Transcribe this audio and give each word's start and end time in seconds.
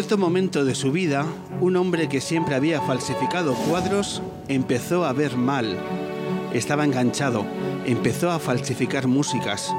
cierto 0.00 0.16
momento 0.16 0.64
de 0.64 0.74
su 0.74 0.92
vida, 0.92 1.26
un 1.60 1.76
hombre 1.76 2.08
que 2.08 2.22
siempre 2.22 2.54
había 2.54 2.80
falsificado 2.80 3.52
cuadros 3.52 4.22
empezó 4.48 5.04
a 5.04 5.12
ver 5.12 5.36
mal. 5.36 5.76
Estaba 6.54 6.86
enganchado, 6.86 7.44
empezó 7.84 8.30
a 8.30 8.38
falsificar 8.38 9.08
músicas. 9.08 9.70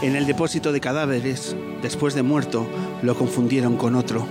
En 0.00 0.16
el 0.16 0.24
depósito 0.24 0.72
de 0.72 0.80
cadáveres, 0.80 1.54
después 1.82 2.14
de 2.14 2.22
muerto, 2.22 2.66
lo 3.02 3.14
confundieron 3.16 3.76
con 3.76 3.96
otro. 3.96 4.26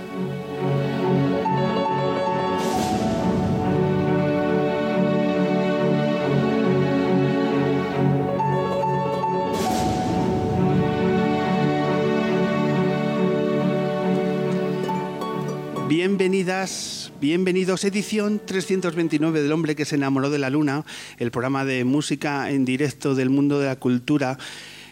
Bienvenidos. 17.20 17.84
Edición 17.84 18.40
329 18.44 19.42
del 19.42 19.52
hombre 19.52 19.76
que 19.76 19.84
se 19.84 19.96
enamoró 19.96 20.30
de 20.30 20.38
la 20.38 20.48
luna, 20.48 20.84
el 21.18 21.30
programa 21.30 21.66
de 21.66 21.84
música 21.84 22.50
en 22.50 22.64
directo 22.64 23.14
del 23.14 23.28
mundo 23.28 23.60
de 23.60 23.66
la 23.66 23.76
cultura, 23.76 24.38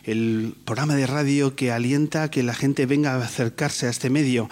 el 0.04 0.54
programa 0.64 0.94
de 0.94 1.06
radio 1.06 1.56
que 1.56 1.72
alienta 1.72 2.24
a 2.24 2.30
que 2.30 2.42
la 2.42 2.54
gente 2.54 2.84
venga 2.84 3.14
a 3.14 3.24
acercarse 3.24 3.86
a 3.86 3.90
este 3.90 4.10
medio. 4.10 4.48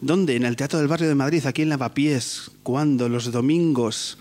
¿Dónde? 0.00 0.36
En 0.36 0.44
el 0.44 0.56
Teatro 0.56 0.78
del 0.78 0.88
Barrio 0.88 1.08
de 1.08 1.14
Madrid, 1.16 1.44
aquí 1.46 1.62
en 1.62 1.68
Lavapiés. 1.68 2.52
¿Cuándo? 2.62 3.08
Los 3.08 3.32
domingos 3.32 4.18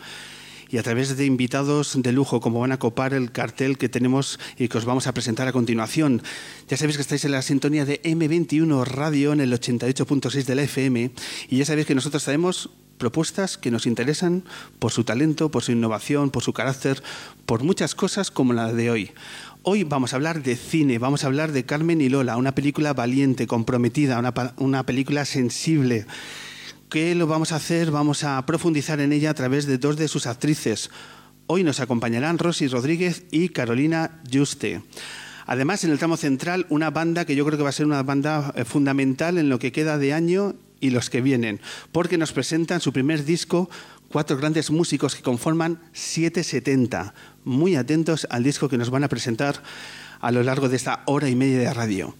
y 0.70 0.78
a 0.78 0.84
través 0.84 1.16
de 1.16 1.26
invitados 1.26 2.02
de 2.02 2.12
lujo, 2.12 2.42
como 2.42 2.60
van 2.60 2.72
a 2.72 2.80
copar 2.80 3.14
el 3.14 3.32
cartel 3.32 3.78
que 3.78 3.88
tenemos 3.88 4.40
y 4.58 4.68
que 4.68 4.80
os 4.80 4.86
vamos 4.86 5.06
a 5.06 5.14
presentar 5.14 5.48
a 5.48 5.54
continuación. 5.54 6.24
Ya 6.68 6.76
sabéis 6.76 6.98
que 6.98 7.04
estáis 7.04 7.24
en 7.24 7.32
la 7.32 7.44
sintonía 7.44 7.86
de 7.86 8.02
M21 8.02 8.84
Radio 8.86 9.32
en 9.32 9.42
el 9.42 9.54
88.6 9.54 10.44
de 10.46 10.56
la 10.56 10.64
FM 10.64 11.12
y 11.50 11.58
ya 11.58 11.66
sabéis 11.66 11.86
que 11.86 11.96
nosotros 11.96 12.24
traemos 12.24 12.72
propuestas 12.98 13.58
que 13.58 13.72
nos 13.72 13.86
interesan 13.86 14.44
por 14.80 14.92
su 14.92 15.04
talento, 15.04 15.50
por 15.50 15.64
su 15.64 15.72
innovación, 15.72 16.30
por 16.30 16.44
su 16.44 16.54
carácter, 16.54 17.02
por 17.46 17.64
muchas 17.64 17.96
cosas 17.96 18.32
como 18.32 18.54
la 18.54 18.74
de 18.74 18.90
hoy. 18.90 19.12
Hoy 19.64 19.84
vamos 19.84 20.14
a 20.14 20.18
hablar 20.18 20.44
de 20.44 20.56
cine, 20.56 21.00
vamos 21.00 21.24
a 21.24 21.28
hablar 21.28 21.52
de 21.52 21.66
Carmen 21.66 22.02
y 22.02 22.10
Lola, 22.10 22.38
una 22.38 22.54
película 22.54 22.94
valiente, 22.94 23.48
comprometida, 23.48 24.20
una, 24.20 24.34
una 24.58 24.86
película 24.86 25.26
sensible 25.26 26.06
¿Qué 26.90 27.16
lo 27.16 27.26
vamos 27.28 27.52
a 27.52 27.58
hacer? 27.58 27.90
Vamos 27.90 28.24
a 28.24 28.46
profundizar 28.46 29.00
en 29.00 29.12
ella 29.12 29.32
a 29.32 29.34
través 29.34 29.66
de 29.66 29.78
dos 29.80 29.98
de 29.98 30.08
sus 30.08 30.28
actrices. 30.28 30.92
Hoy 31.48 31.64
nos 31.64 31.80
acompañarán 31.80 32.38
Rosy 32.38 32.68
Rodríguez 32.68 33.26
y 33.32 33.50
Carolina 33.50 34.22
Juste. 34.32 34.82
Además, 35.48 35.84
en 35.84 35.92
el 35.92 35.98
tramo 35.98 36.16
central, 36.16 36.66
una 36.70 36.92
banda 36.92 37.26
que 37.26 37.36
yo 37.36 37.46
creo 37.46 37.58
que 37.58 37.64
va 37.64 37.70
a 37.70 37.74
ser 37.74 37.86
una 37.88 38.04
banda 38.04 38.54
eh, 38.56 38.66
fundamental 38.66 39.38
en 39.38 39.50
lo 39.50 39.60
que 39.60 39.72
queda 39.72 39.98
de 39.98 40.14
año 40.14 40.56
y 40.80 40.90
los 40.90 41.10
que 41.10 41.22
vienen, 41.22 41.62
porque 41.92 42.18
nos 42.18 42.34
presentan 42.34 42.82
su 42.82 42.94
primer 42.94 43.26
disco, 43.26 43.70
cuatro 44.10 44.38
grandes 44.38 44.72
músicos 44.72 45.16
que 45.16 45.22
conforman 45.22 45.80
770. 45.94 47.14
Muy 47.44 47.76
atentos 47.76 48.28
al 48.30 48.44
disco 48.44 48.70
que 48.70 48.78
nos 48.78 48.90
van 48.90 49.04
a 49.04 49.10
presentar 49.10 49.62
a 50.22 50.32
lo 50.32 50.44
largo 50.44 50.70
de 50.70 50.76
esta 50.76 51.04
hora 51.06 51.30
y 51.30 51.36
media 51.36 51.60
de 51.60 51.74
radio. 51.74 52.16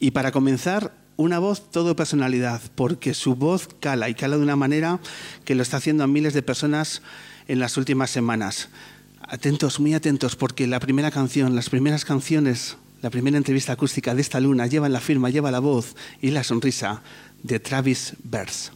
Y 0.00 0.10
para 0.10 0.32
comenzar, 0.32 0.92
una 1.16 1.38
voz 1.38 1.70
todo 1.70 1.96
personalidad, 1.96 2.60
porque 2.74 3.14
su 3.14 3.36
voz 3.36 3.68
cala 3.80 4.08
y 4.08 4.14
cala 4.14 4.36
de 4.36 4.42
una 4.42 4.56
manera 4.56 5.00
que 5.44 5.54
lo 5.54 5.62
está 5.62 5.76
haciendo 5.76 6.04
a 6.04 6.08
miles 6.08 6.34
de 6.34 6.42
personas 6.42 7.02
en 7.46 7.60
las 7.60 7.76
últimas 7.76 8.10
semanas. 8.10 8.68
Atentos, 9.20 9.80
muy 9.80 9.94
atentos, 9.94 10.36
porque 10.36 10.66
la 10.66 10.80
primera 10.80 11.10
canción, 11.10 11.54
las 11.54 11.70
primeras 11.70 12.04
canciones, 12.04 12.76
la 13.00 13.10
primera 13.10 13.36
entrevista 13.36 13.72
acústica 13.72 14.14
de 14.14 14.22
esta 14.22 14.40
luna 14.40 14.66
lleva 14.66 14.88
la 14.88 15.00
firma, 15.00 15.30
lleva 15.30 15.50
la 15.50 15.60
voz 15.60 15.94
y 16.20 16.30
la 16.30 16.42
sonrisa 16.42 17.02
de 17.44 17.58
Travis 17.60 18.14
Bers. 18.24 18.73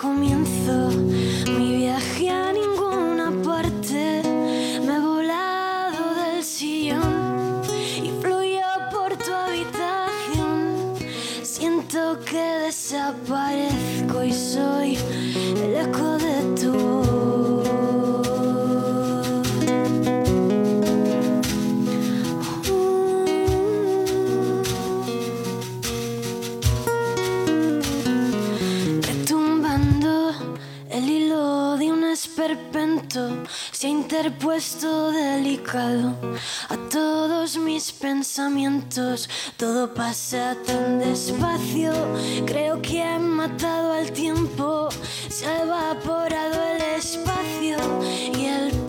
comió 0.00 0.37
puesto 34.26 35.12
delicado 35.12 36.12
a 36.68 36.76
todos 36.90 37.56
mis 37.56 37.92
pensamientos. 37.92 39.28
Todo 39.56 39.94
pasa 39.94 40.56
tan 40.66 40.98
despacio. 40.98 41.92
Creo 42.44 42.82
que 42.82 43.00
he 43.00 43.18
matado 43.18 43.92
al 43.92 44.10
tiempo. 44.10 44.88
Se 45.28 45.46
ha 45.46 45.62
evaporado 45.62 46.62
el 46.74 46.82
espacio 46.96 47.78
y 48.36 48.46
el 48.46 48.87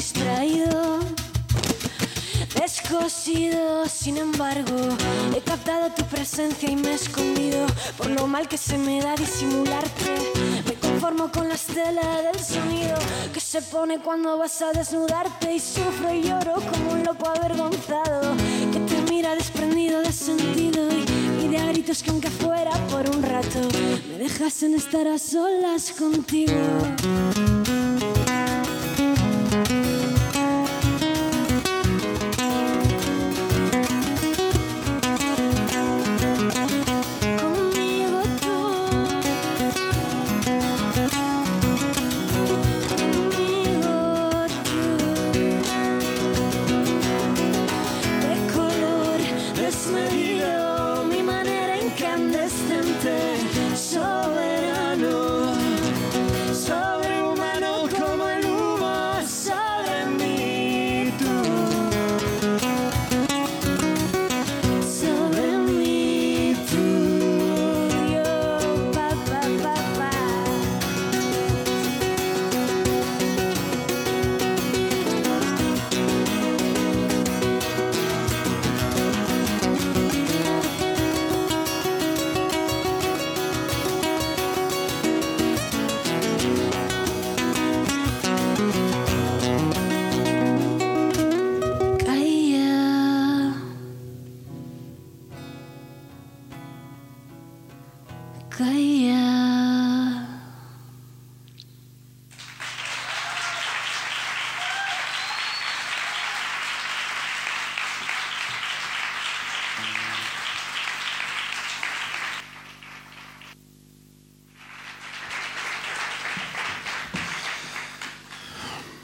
distraído. 0.00 0.98
Descosido, 2.58 3.86
sin 3.86 4.16
embargo, 4.16 4.78
he 5.36 5.40
captado 5.42 5.90
tu 5.90 6.04
presencia 6.04 6.70
y 6.70 6.76
me 6.76 6.92
he 6.92 6.94
escondido 6.94 7.66
por 7.98 8.08
lo 8.08 8.26
mal 8.26 8.48
que 8.48 8.56
se 8.56 8.78
me 8.78 9.02
da 9.02 9.14
disimularte. 9.14 10.10
Me 10.66 10.74
conformo 10.74 11.30
con 11.30 11.48
la 11.50 11.54
estela 11.54 12.22
del 12.22 12.40
sonido 12.42 12.96
que 13.34 13.40
se 13.40 13.60
pone 13.60 13.98
cuando 13.98 14.38
vas 14.38 14.62
a 14.62 14.72
desnudarte 14.72 15.52
y 15.52 15.60
sufro 15.60 16.14
y 16.14 16.22
lloro 16.22 16.54
como 16.70 16.92
un 16.92 17.04
loco 17.04 17.28
avergonzado 17.28 18.22
que 18.72 18.80
te 18.80 19.12
mira 19.12 19.34
desprendido 19.34 20.00
de 20.00 20.12
sentido 20.12 20.80
y, 21.42 21.48
de 21.48 21.58
gritos 21.72 22.02
que 22.02 22.10
aunque 22.10 22.30
fuera 22.30 22.72
por 22.88 23.04
un 23.14 23.22
rato 23.22 23.60
me 24.08 24.16
dejas 24.16 24.62
en 24.62 24.74
estar 24.74 25.06
a 25.06 25.18
solas 25.18 25.92
contigo. 25.92 26.54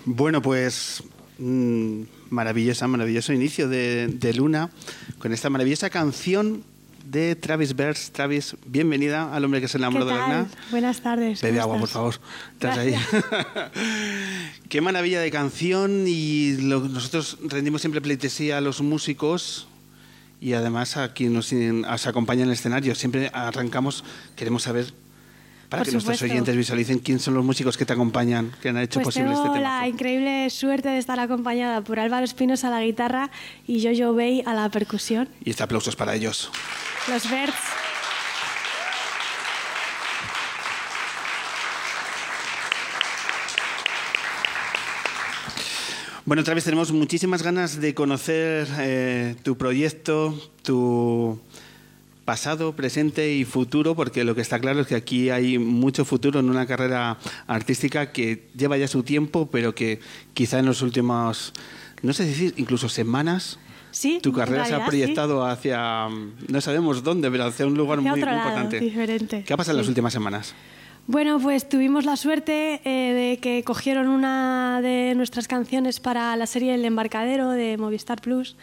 Bueno, 0.08 0.40
pues 0.40 1.02
mmm, 1.38 2.02
maravillosa, 2.30 2.86
maravilloso 2.86 3.32
inicio 3.32 3.68
de, 3.68 4.06
de, 4.06 4.34
Luna 4.34 4.70
con 5.18 5.32
esta 5.32 5.50
maravillosa 5.50 5.90
canción 5.90 6.62
de 7.04 7.34
Travis 7.34 7.74
Bers. 7.74 8.12
Travis, 8.12 8.54
bienvenida 8.66 9.34
al 9.34 9.44
hombre 9.44 9.60
que 9.60 9.66
se 9.66 9.78
enamoró 9.78 10.04
de 10.04 10.12
la 10.12 10.20
Luna. 10.20 10.46
Buenas 10.70 11.00
tardes. 11.00 11.42
Bebe 11.42 11.58
agua, 11.58 11.80
por 11.80 11.88
favor. 11.88 12.14
¿Estás 12.52 12.78
ahí? 12.78 12.94
Qué 14.68 14.80
maravilla 14.80 15.20
de 15.20 15.32
canción 15.32 16.04
y 16.06 16.56
lo, 16.58 16.82
nosotros 16.82 17.38
rendimos 17.42 17.80
siempre 17.80 18.00
pleitesía 18.00 18.58
a 18.58 18.60
los 18.60 18.82
músicos 18.82 19.66
y 20.40 20.52
además 20.52 20.96
a 20.96 21.14
quien 21.14 21.32
nos, 21.32 21.52
nos 21.52 22.06
acompaña 22.06 22.42
en 22.42 22.48
el 22.50 22.54
escenario. 22.54 22.94
Siempre 22.94 23.28
arrancamos, 23.34 24.04
queremos 24.36 24.62
saber 24.62 24.86
para 25.68 25.80
Por 25.82 25.86
que 25.86 25.90
supuesto. 25.92 26.10
nuestros 26.10 26.30
oyentes 26.30 26.56
visualicen 26.56 26.98
quién 27.00 27.18
son 27.18 27.34
los 27.34 27.44
músicos 27.44 27.76
que 27.76 27.84
te 27.84 27.92
acompañan, 27.92 28.52
que 28.62 28.68
han 28.68 28.78
hecho 28.78 29.00
pues 29.00 29.06
posible 29.06 29.30
tengo 29.30 29.44
este 29.46 29.58
tema. 29.58 29.80
la 29.80 29.88
increíble 29.88 30.48
suerte 30.50 30.88
de 30.88 30.98
estar 30.98 31.18
acompañada 31.18 31.80
por 31.82 31.98
Álvaro 31.98 32.24
Espinos 32.24 32.64
a 32.64 32.70
la 32.70 32.82
guitarra 32.82 33.30
y 33.66 33.82
Jojo 33.82 34.14
Bay 34.14 34.42
a 34.46 34.54
la 34.54 34.68
percusión. 34.70 35.28
Y 35.44 35.50
este 35.50 35.62
aplauso 35.62 35.90
es 35.90 35.96
para 35.96 36.14
ellos. 36.14 36.50
Los 37.08 37.28
Birds. 37.30 37.54
Bueno, 46.24 46.42
otra 46.42 46.54
vez 46.54 46.64
tenemos 46.64 46.90
muchísimas 46.90 47.42
ganas 47.42 47.80
de 47.80 47.94
conocer 47.94 48.66
eh, 48.80 49.36
tu 49.44 49.56
proyecto, 49.56 50.34
tu 50.62 51.38
pasado, 52.26 52.76
presente 52.76 53.32
y 53.32 53.44
futuro, 53.46 53.94
porque 53.94 54.24
lo 54.24 54.34
que 54.34 54.42
está 54.42 54.58
claro 54.58 54.80
es 54.80 54.86
que 54.86 54.96
aquí 54.96 55.30
hay 55.30 55.58
mucho 55.58 56.04
futuro 56.04 56.40
en 56.40 56.50
una 56.50 56.66
carrera 56.66 57.16
artística 57.46 58.12
que 58.12 58.48
lleva 58.54 58.76
ya 58.76 58.88
su 58.88 59.02
tiempo, 59.02 59.48
pero 59.50 59.74
que 59.74 60.00
quizá 60.34 60.58
en 60.58 60.66
los 60.66 60.82
últimos, 60.82 61.54
no 62.02 62.12
sé 62.12 62.26
decir, 62.26 62.52
incluso 62.58 62.90
semanas, 62.90 63.58
Sí, 63.92 64.18
tu 64.22 64.30
carrera 64.30 64.66
se 64.66 64.74
ha 64.74 64.84
proyectado 64.84 65.46
hacia, 65.46 66.08
no 66.48 66.60
sabemos 66.60 67.02
dónde, 67.02 67.30
pero 67.30 67.44
hacia 67.46 67.66
un 67.66 67.78
lugar 67.78 67.98
Hacia 68.00 68.10
muy, 68.10 68.20
otro 68.20 68.30
muy 68.30 68.38
lado, 68.40 68.50
importante. 68.50 68.84
diferente, 68.84 69.44
¿Qué 69.46 69.54
ha 69.54 69.56
pasado 69.56 69.78
en 69.78 69.82
las 69.82 69.88
últimas 69.88 70.12
semanas? 70.12 70.54
Bueno, 71.06 71.38
pues 71.40 71.66
tuvimos 71.68 72.04
la 72.04 72.16
suerte 72.16 72.82
eh, 72.84 73.14
de 73.14 73.38
que 73.38 73.62
cogieron 73.62 74.08
una 74.08 74.80
de 74.82 75.14
nuestras 75.14 75.48
canciones 75.48 76.00
para 76.00 76.34
la 76.36 76.46
serie 76.46 76.74
El 76.74 76.84
Embarcadero 76.84 77.50
de 77.50 77.78
Movistar 77.78 78.20
Plus 78.20 78.56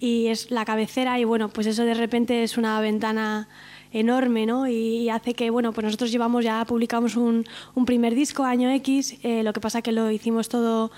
y 0.00 0.28
es 0.28 0.50
la 0.50 0.64
cabecera 0.64 1.20
y 1.20 1.24
bueno, 1.24 1.50
pues 1.50 1.66
eso 1.66 1.84
de 1.84 1.94
repente 1.94 2.42
es 2.42 2.56
una 2.56 2.80
ventana 2.80 3.48
enorme, 3.92 4.46
¿no? 4.46 4.68
Y, 4.68 5.08
hace 5.10 5.34
que, 5.34 5.50
bueno, 5.50 5.72
pues 5.72 5.84
nosotros 5.84 6.12
llevamos 6.12 6.44
ya, 6.44 6.64
publicamos 6.64 7.16
un, 7.16 7.44
un 7.74 7.84
primer 7.84 8.14
disco, 8.14 8.44
año 8.44 8.70
X, 8.70 9.16
eh, 9.22 9.42
lo 9.42 9.52
que 9.52 9.60
pasa 9.60 9.82
que 9.82 9.92
lo 9.92 10.10
hicimos 10.10 10.48
todo 10.48 10.90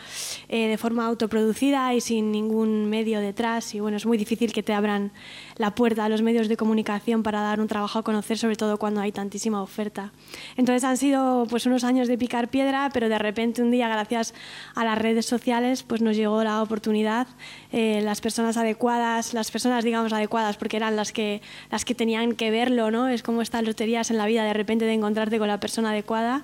eh, 0.49 0.69
de 0.69 0.79
forma 0.79 1.07
autoproducida 1.07 1.95
y 1.95 2.01
sin 2.01 2.31
ningún 2.31 2.91
medio 2.91 3.21
detrás 3.21 3.75
y 3.75 3.81
bueno, 3.81 3.97
es 3.97 4.07
muy 4.07 4.19
difícil 4.19 4.53
que 4.53 4.63
te 4.63 4.75
abran 4.75 5.13
la 5.63 5.77
puerta 5.77 6.05
a 6.05 6.09
los 6.09 6.23
medios 6.23 6.49
de 6.49 6.57
comunicación 6.57 7.23
para 7.23 7.41
dar 7.41 7.61
un 7.61 7.69
trabajo 7.69 7.97
a 7.97 8.03
conocer, 8.03 8.37
sobre 8.37 8.57
todo 8.57 8.79
cuando 8.79 9.01
hay 9.01 9.13
tantísima 9.13 9.63
oferta. 9.63 10.11
Entonces 10.57 10.83
han 10.83 10.97
sido 10.97 11.47
pues 11.49 11.67
unos 11.67 11.85
años 11.85 12.09
de 12.09 12.19
picar 12.19 12.49
piedra, 12.49 12.91
pero 12.93 13.09
de 13.09 13.17
repente 13.17 13.63
un 13.63 13.71
día, 13.71 13.89
gracias 13.89 14.35
a 14.75 14.85
las 14.85 14.99
redes 14.99 15.25
sociales, 15.25 15.85
pues 15.85 16.03
nos 16.03 16.17
llegó 16.17 16.43
la 16.43 16.63
oportunidad, 16.63 17.29
eh, 17.71 18.01
las 18.03 18.21
personas 18.21 18.57
adecuadas, 18.57 19.35
las 19.35 19.53
personas 19.53 19.85
digamos 19.85 20.13
adecuadas, 20.13 20.57
porque 20.57 20.79
eran 20.79 20.97
las 20.97 21.13
que 21.13 21.41
las 21.71 21.85
que 21.85 21.95
tenían 21.95 22.35
que 22.35 22.51
verlo, 22.51 22.91
¿no? 22.91 23.07
Es 23.07 23.23
como 23.23 23.41
estas 23.41 23.63
loterías 23.63 24.11
en 24.11 24.19
la 24.19 24.27
vida 24.27 24.43
de 24.43 24.55
repente 24.55 24.85
de 24.85 24.95
encontrarte 24.95 25.39
con 25.39 25.47
la 25.47 25.61
persona 25.61 25.91
adecuada, 25.91 26.43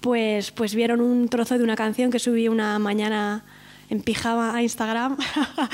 pues 0.00 0.52
pues 0.52 0.76
vieron 0.76 1.00
un 1.00 1.28
trozo 1.28 1.58
de 1.58 1.64
una 1.64 1.74
canción 1.74 2.12
que 2.12 2.20
subí 2.20 2.46
una 2.46 2.78
mañana 2.78 3.42
en 3.90 4.00
pijama 4.00 4.54
a 4.54 4.62
Instagram 4.62 5.16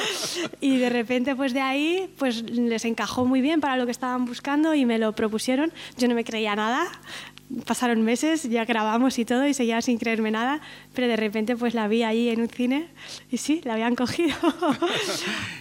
y 0.60 0.78
de 0.78 0.90
repente 0.90 1.34
pues 1.34 1.52
de 1.52 1.60
ahí 1.60 2.12
pues 2.18 2.42
les 2.42 2.84
encajó 2.84 3.24
muy 3.24 3.40
bien 3.40 3.60
para 3.60 3.76
lo 3.76 3.84
que 3.86 3.92
estaban 3.92 4.24
buscando 4.24 4.74
y 4.74 4.84
me 4.84 4.98
lo 4.98 5.12
propusieron. 5.12 5.72
Yo 5.98 6.08
no 6.08 6.14
me 6.14 6.24
creía 6.24 6.54
nada, 6.56 6.86
pasaron 7.66 8.02
meses, 8.02 8.44
ya 8.44 8.64
grabamos 8.64 9.18
y 9.18 9.24
todo 9.24 9.46
y 9.46 9.54
seguía 9.54 9.80
sin 9.82 9.98
creerme 9.98 10.30
nada, 10.30 10.60
pero 10.94 11.08
de 11.08 11.16
repente 11.16 11.56
pues 11.56 11.74
la 11.74 11.88
vi 11.88 12.02
ahí 12.02 12.28
en 12.28 12.40
un 12.40 12.48
cine 12.48 12.88
y 13.30 13.38
sí, 13.38 13.60
la 13.64 13.74
habían 13.74 13.94
cogido. 13.94 14.34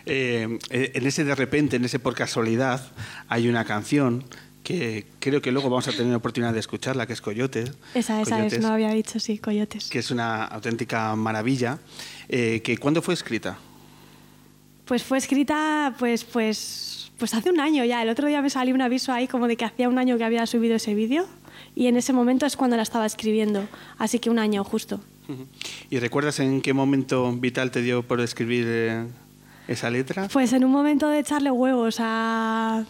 Eh, 0.05 0.59
en 0.71 1.05
ese 1.05 1.23
de 1.23 1.35
repente, 1.35 1.75
en 1.75 1.85
ese 1.85 1.99
por 1.99 2.15
casualidad, 2.15 2.91
hay 3.27 3.47
una 3.47 3.65
canción 3.65 4.25
que 4.63 5.07
creo 5.19 5.41
que 5.41 5.51
luego 5.51 5.69
vamos 5.69 5.87
a 5.87 5.91
tener 5.91 6.13
oportunidad 6.15 6.53
de 6.53 6.59
escucharla, 6.59 7.07
que 7.07 7.13
es 7.13 7.21
Coyote. 7.21 7.65
Esa, 7.93 8.21
esa 8.21 8.45
es, 8.45 8.59
no 8.59 8.69
había 8.69 8.89
dicho, 8.89 9.19
sí, 9.19 9.37
Coyotes. 9.37 9.89
Que 9.89 9.99
es 9.99 10.11
una 10.11 10.45
auténtica 10.45 11.15
maravilla. 11.15 11.79
Eh, 12.29 12.61
que, 12.63 12.77
¿Cuándo 12.77 13.01
fue 13.01 13.13
escrita? 13.13 13.57
Pues 14.85 15.03
fue 15.03 15.17
escrita, 15.17 15.95
pues, 15.97 16.23
pues, 16.23 17.11
pues 17.17 17.33
hace 17.33 17.49
un 17.49 17.59
año 17.59 17.83
ya. 17.85 18.03
El 18.03 18.09
otro 18.09 18.27
día 18.27 18.41
me 18.41 18.49
salió 18.49 18.75
un 18.75 18.81
aviso 18.81 19.11
ahí 19.11 19.27
como 19.27 19.47
de 19.47 19.57
que 19.57 19.65
hacía 19.65 19.89
un 19.89 19.97
año 19.97 20.17
que 20.17 20.23
había 20.23 20.45
subido 20.45 20.75
ese 20.75 20.93
vídeo 20.93 21.25
y 21.75 21.87
en 21.87 21.97
ese 21.97 22.13
momento 22.13 22.45
es 22.45 22.55
cuando 22.55 22.77
la 22.77 22.83
estaba 22.83 23.05
escribiendo. 23.05 23.67
Así 23.97 24.19
que 24.19 24.29
un 24.29 24.39
año 24.39 24.63
justo. 24.63 25.01
¿Y 25.89 25.99
recuerdas 25.99 26.39
en 26.39 26.61
qué 26.61 26.73
momento 26.73 27.31
vital 27.31 27.71
te 27.71 27.81
dio 27.81 28.03
por 28.03 28.19
escribir 28.19 28.65
eh, 28.67 29.07
esa 29.67 29.89
letra? 29.89 30.27
Pues 30.27 30.51
en 30.51 30.65
un 30.65 30.71
momento 30.71 31.07
de 31.07 31.19
echarle 31.19 31.51
huevos 31.51 31.97
a 31.99 32.85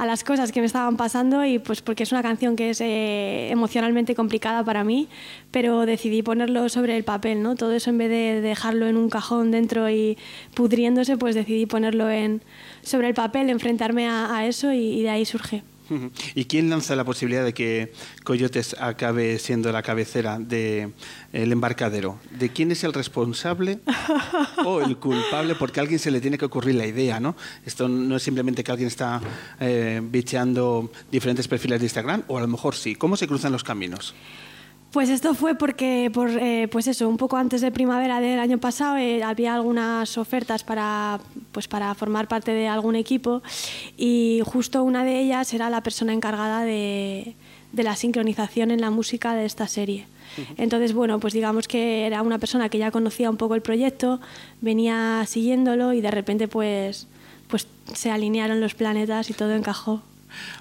a 0.00 0.06
las 0.06 0.24
cosas 0.24 0.50
que 0.50 0.60
me 0.60 0.66
estaban 0.66 0.96
pasando 0.96 1.44
y 1.44 1.58
pues 1.58 1.82
porque 1.82 2.04
es 2.04 2.10
una 2.10 2.22
canción 2.22 2.56
que 2.56 2.70
es 2.70 2.80
eh, 2.80 3.50
emocionalmente 3.50 4.14
complicada 4.14 4.64
para 4.64 4.82
mí, 4.82 5.08
pero 5.50 5.84
decidí 5.84 6.22
ponerlo 6.22 6.70
sobre 6.70 6.96
el 6.96 7.04
papel, 7.04 7.42
¿no? 7.42 7.54
Todo 7.54 7.72
eso 7.72 7.90
en 7.90 7.98
vez 7.98 8.08
de 8.08 8.40
dejarlo 8.40 8.86
en 8.86 8.96
un 8.96 9.10
cajón 9.10 9.50
dentro 9.50 9.90
y 9.90 10.16
pudriéndose, 10.54 11.18
pues 11.18 11.34
decidí 11.34 11.66
ponerlo 11.66 12.08
en, 12.08 12.40
sobre 12.80 13.08
el 13.08 13.14
papel, 13.14 13.50
enfrentarme 13.50 14.08
a, 14.08 14.46
eso 14.46 14.72
y 14.72 15.02
de 15.02 15.10
ahí 15.10 15.26
surge. 15.26 15.62
¿Y 16.34 16.44
quién 16.44 16.70
lanza 16.70 16.96
la 16.96 17.04
posibilidad 17.04 17.44
de 17.44 17.54
que 17.54 17.92
Coyotes 18.24 18.76
acabe 18.78 19.38
siendo 19.38 19.72
la 19.72 19.82
cabecera 19.82 20.38
del 20.38 20.92
embarcadero? 21.32 22.18
¿De 22.30 22.50
quién 22.50 22.70
es 22.72 22.84
el 22.84 22.92
responsable 22.92 23.80
o 24.64 24.80
el 24.80 24.96
culpable? 24.96 25.54
Porque 25.54 25.80
a 25.80 25.82
alguien 25.82 25.98
se 25.98 26.10
le 26.10 26.20
tiene 26.20 26.38
que 26.38 26.44
ocurrir 26.44 26.74
la 26.76 26.86
idea, 26.86 27.20
¿no? 27.20 27.36
Esto 27.64 27.88
no 27.88 28.16
es 28.16 28.22
simplemente 28.22 28.62
que 28.64 28.70
alguien 28.70 28.88
está 28.88 29.20
eh, 29.60 30.00
bicheando 30.02 30.90
diferentes 31.10 31.48
perfiles 31.48 31.80
de 31.80 31.86
Instagram, 31.86 32.24
o 32.28 32.38
a 32.38 32.40
lo 32.40 32.48
mejor 32.48 32.74
sí. 32.74 32.94
¿Cómo 32.94 33.16
se 33.16 33.26
cruzan 33.26 33.52
los 33.52 33.64
caminos? 33.64 34.14
Pues 34.92 35.08
esto 35.08 35.34
fue 35.34 35.54
porque, 35.54 36.10
por, 36.12 36.30
eh, 36.30 36.66
pues 36.70 36.88
eso, 36.88 37.08
un 37.08 37.16
poco 37.16 37.36
antes 37.36 37.60
de 37.60 37.70
primavera 37.70 38.20
del 38.20 38.40
año 38.40 38.58
pasado 38.58 38.96
eh, 38.96 39.22
había 39.22 39.54
algunas 39.54 40.18
ofertas 40.18 40.64
para, 40.64 41.20
pues 41.52 41.68
para 41.68 41.94
formar 41.94 42.26
parte 42.26 42.52
de 42.52 42.66
algún 42.66 42.96
equipo 42.96 43.40
y 43.96 44.42
justo 44.44 44.82
una 44.82 45.04
de 45.04 45.20
ellas 45.20 45.54
era 45.54 45.70
la 45.70 45.84
persona 45.84 46.12
encargada 46.12 46.64
de, 46.64 47.36
de 47.70 47.82
la 47.84 47.94
sincronización 47.94 48.72
en 48.72 48.80
la 48.80 48.90
música 48.90 49.34
de 49.34 49.44
esta 49.44 49.68
serie. 49.68 50.06
Entonces, 50.56 50.92
bueno, 50.92 51.20
pues 51.20 51.34
digamos 51.34 51.68
que 51.68 52.06
era 52.06 52.22
una 52.22 52.38
persona 52.38 52.68
que 52.68 52.78
ya 52.78 52.90
conocía 52.90 53.30
un 53.30 53.36
poco 53.36 53.54
el 53.54 53.62
proyecto, 53.62 54.20
venía 54.60 55.24
siguiéndolo 55.26 55.92
y 55.92 56.00
de 56.00 56.10
repente 56.10 56.48
pues, 56.48 57.06
pues 57.46 57.68
se 57.94 58.10
alinearon 58.10 58.60
los 58.60 58.74
planetas 58.74 59.30
y 59.30 59.34
todo 59.34 59.54
encajó. 59.54 60.02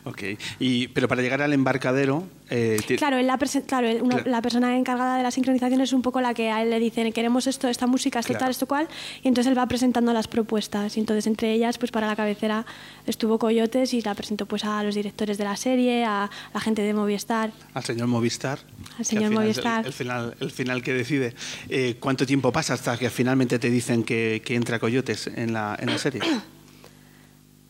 Ok, 0.03 0.23
y, 0.59 0.87
pero 0.89 1.07
para 1.07 1.21
llegar 1.21 1.41
al 1.41 1.53
embarcadero... 1.53 2.27
Eh, 2.51 2.79
claro, 2.97 3.21
la, 3.21 3.37
claro, 3.67 3.87
la 4.25 4.41
persona 4.41 4.75
encargada 4.75 5.17
de 5.17 5.23
la 5.23 5.29
sincronización 5.29 5.81
es 5.81 5.93
un 5.93 6.01
poco 6.01 6.19
la 6.19 6.33
que 6.33 6.49
a 6.49 6.63
él 6.63 6.71
le 6.71 6.79
dicen 6.79 7.13
queremos 7.13 7.45
esto, 7.45 7.67
esta 7.67 7.85
música, 7.85 8.19
esto 8.19 8.33
tal, 8.33 8.49
esto 8.49 8.65
cual, 8.65 8.87
y 9.21 9.27
entonces 9.27 9.51
él 9.51 9.57
va 9.57 9.67
presentando 9.67 10.13
las 10.13 10.27
propuestas. 10.27 10.97
Y 10.97 10.99
entonces 10.99 11.27
entre 11.27 11.53
ellas, 11.53 11.77
pues 11.77 11.91
para 11.91 12.07
la 12.07 12.15
cabecera 12.15 12.65
estuvo 13.05 13.37
Coyotes 13.37 13.93
y 13.93 14.01
la 14.01 14.15
presentó 14.15 14.47
pues 14.47 14.65
a 14.65 14.83
los 14.83 14.95
directores 14.95 15.37
de 15.37 15.43
la 15.43 15.55
serie, 15.55 16.03
a 16.05 16.29
la 16.53 16.59
gente 16.59 16.81
de 16.81 16.93
Movistar. 16.93 17.51
Al 17.73 17.83
señor 17.83 18.07
Movistar. 18.07 18.59
Al 18.97 19.05
señor 19.05 19.31
Movistar. 19.31 19.85
El, 19.85 19.93
final, 19.93 20.35
el 20.39 20.51
final 20.51 20.81
que 20.81 20.93
decide. 20.93 21.35
Eh, 21.69 21.97
¿Cuánto 21.99 22.25
tiempo 22.25 22.51
pasa 22.51 22.73
hasta 22.73 22.97
que 22.97 23.09
finalmente 23.09 23.59
te 23.59 23.69
dicen 23.69 24.03
que, 24.03 24.41
que 24.43 24.55
entra 24.55 24.79
Coyotes 24.79 25.27
en 25.27 25.53
la, 25.53 25.77
en 25.79 25.87
la 25.87 25.97
serie? 25.97 26.21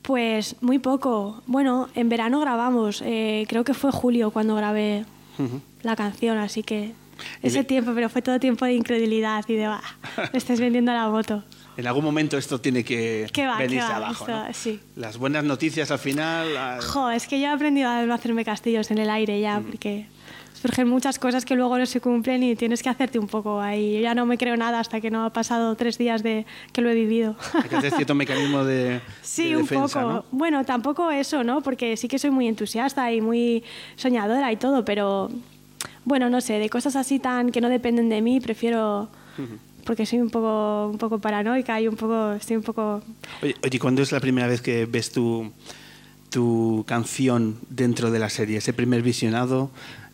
Pues 0.10 0.56
muy 0.62 0.80
poco. 0.80 1.44
Bueno, 1.46 1.88
en 1.94 2.10
verano 2.10 2.40
grabamos. 2.40 3.04
Eh, 3.06 3.46
creo 3.48 3.64
que 3.64 3.76
fue 3.76 3.92
julio 3.92 4.32
cuando 4.32 4.56
grabé 4.56 5.06
la 5.84 5.96
canción, 5.96 6.40
así 6.40 6.64
que 6.64 6.94
ese 7.44 7.64
tiempo, 7.64 7.92
pero 7.94 8.10
fue 8.10 8.24
todo 8.24 8.40
tiempo 8.40 8.66
de 8.66 8.74
incredulidad 8.74 9.46
y 9.48 9.54
de, 9.54 9.68
va, 9.68 9.84
me 10.34 10.40
estás 10.40 10.60
vendiendo 10.60 10.92
la 10.94 11.08
moto. 11.10 11.44
En 11.78 11.86
algún 11.86 12.04
momento 12.04 12.40
esto 12.40 12.60
tiene 12.60 12.84
que 12.84 13.28
venirse 13.60 13.86
abajo. 13.86 14.26
sí. 14.52 14.80
Las 14.96 15.20
buenas 15.20 15.44
noticias 15.44 15.92
al 15.92 16.00
final. 16.00 16.82
Jo, 16.82 17.12
es 17.12 17.28
que 17.28 17.40
yo 17.40 17.46
he 17.46 17.52
aprendido 17.52 17.88
a 17.88 18.02
no 18.02 18.16
hacerme 18.16 18.44
castillos 18.44 18.90
en 18.90 18.98
el 18.98 19.12
aire 19.12 19.40
ya, 19.40 19.62
porque 19.62 20.08
surgen 20.62 20.90
muchas 20.90 21.20
cosas 21.20 21.46
que 21.46 21.56
luego 21.56 21.78
no 21.78 21.86
se 21.86 22.02
cumplen 22.02 22.44
y 22.44 22.56
tienes 22.56 22.84
que 22.84 22.90
hacerte 22.90 23.18
un 23.18 23.28
poco 23.28 23.62
ahí. 23.62 23.94
Yo 23.94 24.00
ya 24.02 24.14
no 24.14 24.26
me 24.26 24.38
creo 24.38 24.58
nada 24.58 24.80
hasta 24.80 25.00
que 25.00 25.10
no 25.10 25.24
ha 25.24 25.32
pasado 25.32 25.76
tres 25.76 25.98
días 25.98 26.22
de 26.22 26.46
que 26.74 26.82
lo 26.82 26.90
he 26.90 26.96
vivido. 26.96 27.36
Hay 27.54 27.70
que 27.70 27.78
hacer 27.78 27.94
cierto 27.94 28.14
mecanismo 28.14 28.66
de, 28.66 29.00
sí, 29.22 29.56
un 29.56 29.66
poco. 29.66 30.26
Bueno, 30.32 30.66
tampoco 30.66 31.12
eso, 31.12 31.44
¿no? 31.44 31.62
Porque 31.62 31.96
sí 31.96 32.08
que 32.08 32.20
soy 32.20 32.32
muy 32.32 32.48
entusiasta 32.48 33.12
y 33.14 33.22
muy 33.22 33.64
soñadora 33.96 34.52
y 34.52 34.58
todo, 34.58 34.84
pero 34.84 35.32
bueno, 36.04 36.30
no 36.30 36.42
sé, 36.42 36.60
de 36.60 36.70
cosas 36.70 36.96
así 36.96 37.20
tan 37.20 37.52
que 37.52 37.62
no 37.62 37.70
dependen 37.70 38.10
de 38.10 38.22
mí, 38.22 38.40
prefiero... 38.40 39.10
Porque 39.86 40.06
soy 40.06 40.20
un 40.20 40.30
poco, 40.30 40.90
un 40.92 40.98
poco 40.98 41.20
paranoica 41.20 41.80
y 41.80 41.88
un 41.88 41.96
poco, 41.96 42.34
estoy 42.34 42.58
un 42.58 42.64
poco... 42.64 43.02
Oye, 43.42 43.56
oye, 43.64 43.80
¿cuándo 43.80 44.02
es 44.02 44.12
la 44.12 44.20
primera 44.20 44.46
vez 44.46 44.62
que 44.62 44.86
ves 44.86 45.12
tu, 45.12 45.52
tu 46.30 46.84
canción 46.86 47.58
dentro 47.70 48.12
de 48.12 48.20
la 48.20 48.30
serie? 48.30 48.58
¿Ese 48.58 48.74
primer 48.74 49.02
visionado? 49.02 49.72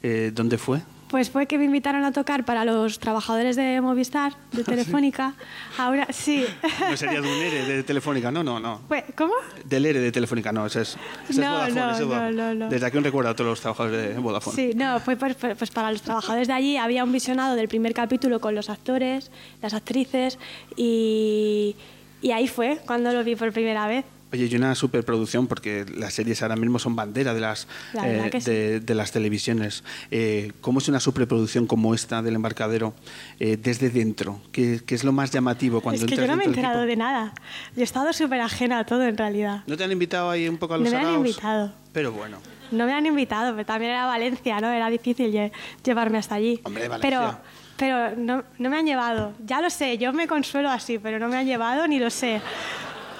Eh, 0.07 0.29
¿Dónde 0.31 0.59
fue? 0.59 0.81
Pues 1.07 1.31
fue 1.31 1.47
que 1.47 1.57
me 1.57 1.65
invitaron 1.65 2.03
a 2.03 2.11
tocar 2.11 2.45
para 2.45 2.63
los 2.63 2.99
trabajadores 2.99 3.55
de 3.55 3.81
Movistar, 3.81 4.33
de 4.51 4.61
ah, 4.61 4.65
Telefónica. 4.65 5.33
Ahora 5.79 6.05
sí. 6.11 6.45
No 6.87 6.95
sería 6.95 7.21
de 7.21 7.27
un 7.27 7.41
ERE 7.41 7.65
de 7.65 7.81
Telefónica, 7.81 8.31
no, 8.31 8.43
no, 8.43 8.59
no. 8.59 8.81
¿Cómo? 9.15 9.33
Del 9.63 9.83
ERE 9.83 9.99
de 9.99 10.11
Telefónica, 10.11 10.51
no, 10.51 10.67
ese 10.67 10.81
es, 10.81 10.97
no, 11.35 11.67
no, 11.69 12.31
no, 12.31 12.53
no, 12.53 12.69
Desde 12.69 12.85
aquí 12.85 12.97
un 12.99 13.03
recuerdo 13.03 13.31
a 13.31 13.35
todos 13.35 13.49
los 13.49 13.61
trabajadores 13.61 14.13
de 14.13 14.19
Vodafone. 14.19 14.55
Sí, 14.55 14.73
no, 14.75 14.99
fue 14.99 15.15
pues, 15.15 15.35
pues 15.35 15.71
para 15.71 15.91
los 15.91 16.03
trabajadores 16.03 16.47
de 16.47 16.53
allí. 16.53 16.77
Había 16.77 17.03
un 17.03 17.11
visionado 17.11 17.55
del 17.55 17.67
primer 17.67 17.95
capítulo 17.95 18.39
con 18.39 18.53
los 18.53 18.69
actores, 18.69 19.31
las 19.63 19.73
actrices 19.73 20.37
y, 20.75 21.75
y 22.21 22.29
ahí 22.29 22.47
fue 22.47 22.79
cuando 22.85 23.11
lo 23.11 23.23
vi 23.23 23.35
por 23.35 23.51
primera 23.51 23.87
vez. 23.87 24.05
Oye, 24.33 24.47
y 24.51 24.55
una 24.55 24.75
superproducción, 24.75 25.47
porque 25.47 25.85
las 25.95 26.13
series 26.13 26.41
ahora 26.41 26.55
mismo 26.55 26.79
son 26.79 26.95
bandera 26.95 27.33
de 27.33 27.41
las, 27.41 27.67
eh, 28.03 28.81
de, 28.83 28.95
las 28.95 29.11
televisiones. 29.11 29.83
Eh, 30.11 30.51
¿Cómo 30.61 30.79
es 30.79 30.87
una 30.87 30.99
superproducción 30.99 31.67
como 31.67 31.93
esta 31.93 32.21
del 32.21 32.35
embarcadero 32.35 32.93
eh, 33.39 33.55
desde 33.55 33.89
dentro? 33.89 34.41
¿Qué, 34.51 34.81
¿Qué, 34.85 34.95
es 34.95 35.03
lo 35.03 35.11
más 35.11 35.31
llamativo 35.31 35.79
cuando 35.81 36.03
Es 36.03 36.09
que 36.09 36.17
yo 36.17 36.27
no 36.27 36.35
me 36.35 36.43
he 36.43 36.47
enterado 36.47 36.85
de 36.85 36.95
nada. 36.95 37.33
Yo 37.75 37.81
he 37.81 37.83
estado 37.83 38.11
súper 38.13 38.41
ajena 38.41 38.79
a 38.79 38.85
todo 38.85 39.03
en 39.03 39.15
realidad. 39.15 39.63
¿No 39.67 39.77
te 39.77 39.83
han 39.83 39.91
invitado 39.91 40.29
ahí 40.29 40.49
un 40.49 40.57
poco 40.57 40.73
a 40.73 40.79
los 40.79 40.91
No 40.91 40.97
me 40.97 41.05
han 41.05 41.15
invitado. 41.15 41.73
Pero 41.93 42.11
bueno. 42.11 42.39
No 42.71 42.85
me 42.87 42.93
han 42.93 43.05
invitado, 43.05 43.53
pero 43.53 43.65
también 43.65 43.91
era 43.91 44.05
Valencia, 44.05 44.59
¿no? 44.59 44.69
Era 44.69 44.89
difícil 44.89 45.51
llevarme 45.83 46.17
hasta 46.17 46.35
allí. 46.35 46.59
Hombre, 46.63 46.87
Valencia. 46.87 47.37
Pero, 47.77 48.07
pero 48.09 48.15
no, 48.17 48.43
no 48.57 48.69
me 48.69 48.77
han 48.77 48.85
llevado. 48.85 49.33
Ya 49.45 49.61
lo 49.61 49.69
sé, 49.69 49.97
yo 49.97 50.11
me 50.13 50.27
consuelo 50.27 50.69
así, 50.69 50.97
pero 50.97 51.19
no 51.19 51.27
me 51.27 51.37
han 51.37 51.45
llevado 51.45 51.87
ni 51.87 51.99
lo 51.99 52.09
sé. 52.09 52.41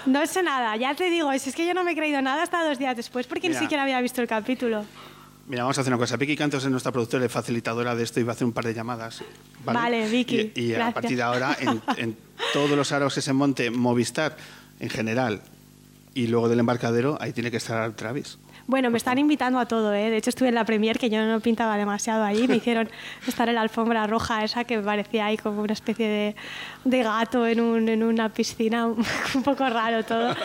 No 0.06 0.26
sé 0.28 0.44
nada, 0.44 0.76
ya 0.76 0.94
te 0.96 1.10
digo, 1.10 1.32
es 1.32 1.56
que 1.56 1.66
yo 1.66 1.74
no 1.74 1.84
me 1.84 1.92
he 1.92 1.96
creído 1.96 2.22
nada 2.22 2.44
hasta 2.44 2.64
dos 2.64 2.78
días 2.78 2.96
después 2.96 3.28
porque 3.28 3.50
ni 3.50 3.56
siquiera 3.56 3.84
había 3.84 4.00
visto 4.02 4.22
el 4.22 4.28
capítulo. 4.28 4.86
Mira, 5.48 5.64
vamos 5.64 5.78
a 5.78 5.82
hacer 5.82 5.94
una 5.94 6.00
cosa. 6.00 6.18
Vicky 6.18 6.36
Cantos 6.36 6.64
es 6.64 6.72
nuestra 6.72 6.92
productora 6.92 7.26
y 7.26 7.30
facilitadora 7.30 7.96
de 7.96 8.04
esto 8.04 8.20
y 8.20 8.24
va 8.24 8.32
a 8.32 8.36
hacer 8.36 8.46
un 8.46 8.54
par 8.54 8.66
de 8.66 8.74
llamadas. 8.74 9.24
Vale, 9.64 10.10
Vicky. 10.10 10.52
Y, 10.56 10.74
a 10.74 10.92
partir 10.92 11.18
de 11.18 11.24
ahora, 11.24 11.56
en, 11.98 12.18
todos 12.52 12.72
los 12.72 12.92
aros 12.92 13.14
que 13.14 13.22
se 13.22 13.32
monte 13.32 13.70
Movistar, 13.70 14.38
en 14.80 14.90
general, 14.90 15.44
y 16.16 16.28
luego 16.28 16.50
del 16.50 16.60
embarcadero, 16.60 17.18
ahí 17.22 17.32
tiene 17.32 17.52
que 17.52 17.58
estar 17.58 17.94
Travis. 17.94 18.40
Bueno, 18.68 18.90
me 18.90 18.98
están 18.98 19.20
invitando 19.20 19.60
a 19.60 19.68
todo, 19.68 19.94
¿eh? 19.94 20.10
De 20.10 20.18
hecho, 20.18 20.32
estuve 20.32 20.50
en 20.50 20.56
la 20.56 20.66
premier 20.66 20.98
que 20.98 21.10
yo 21.10 21.24
no 21.24 21.40
pintaba 21.40 21.78
demasiado 21.78 22.24
allí. 22.24 22.48
Me 22.48 22.56
hicieron 22.58 22.90
estar 23.28 23.48
en 23.48 23.56
la 23.56 23.62
alfombra 23.62 24.08
roja 24.08 24.44
esa 24.44 24.64
que 24.64 24.80
parecía 24.80 25.28
ahí 25.28 25.38
como 25.38 25.62
una 25.62 25.74
especie 25.74 26.08
de, 26.08 26.36
de 26.84 27.04
gato 27.04 27.46
en, 27.46 27.62
un, 27.62 27.88
en 27.90 28.02
una 28.02 28.30
piscina. 28.30 28.88
un 29.36 29.44
poco 29.44 29.70
raro 29.70 30.04
todo. 30.04 30.36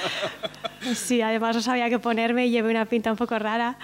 Sí, 0.95 1.23
además 1.23 1.57
no 1.57 1.63
sabía 1.63 1.89
qué 1.89 1.99
ponerme 1.99 2.47
y 2.47 2.51
llevé 2.51 2.71
una 2.71 2.85
pinta 2.85 3.11
un 3.11 3.17
poco 3.17 3.39
rara 3.39 3.77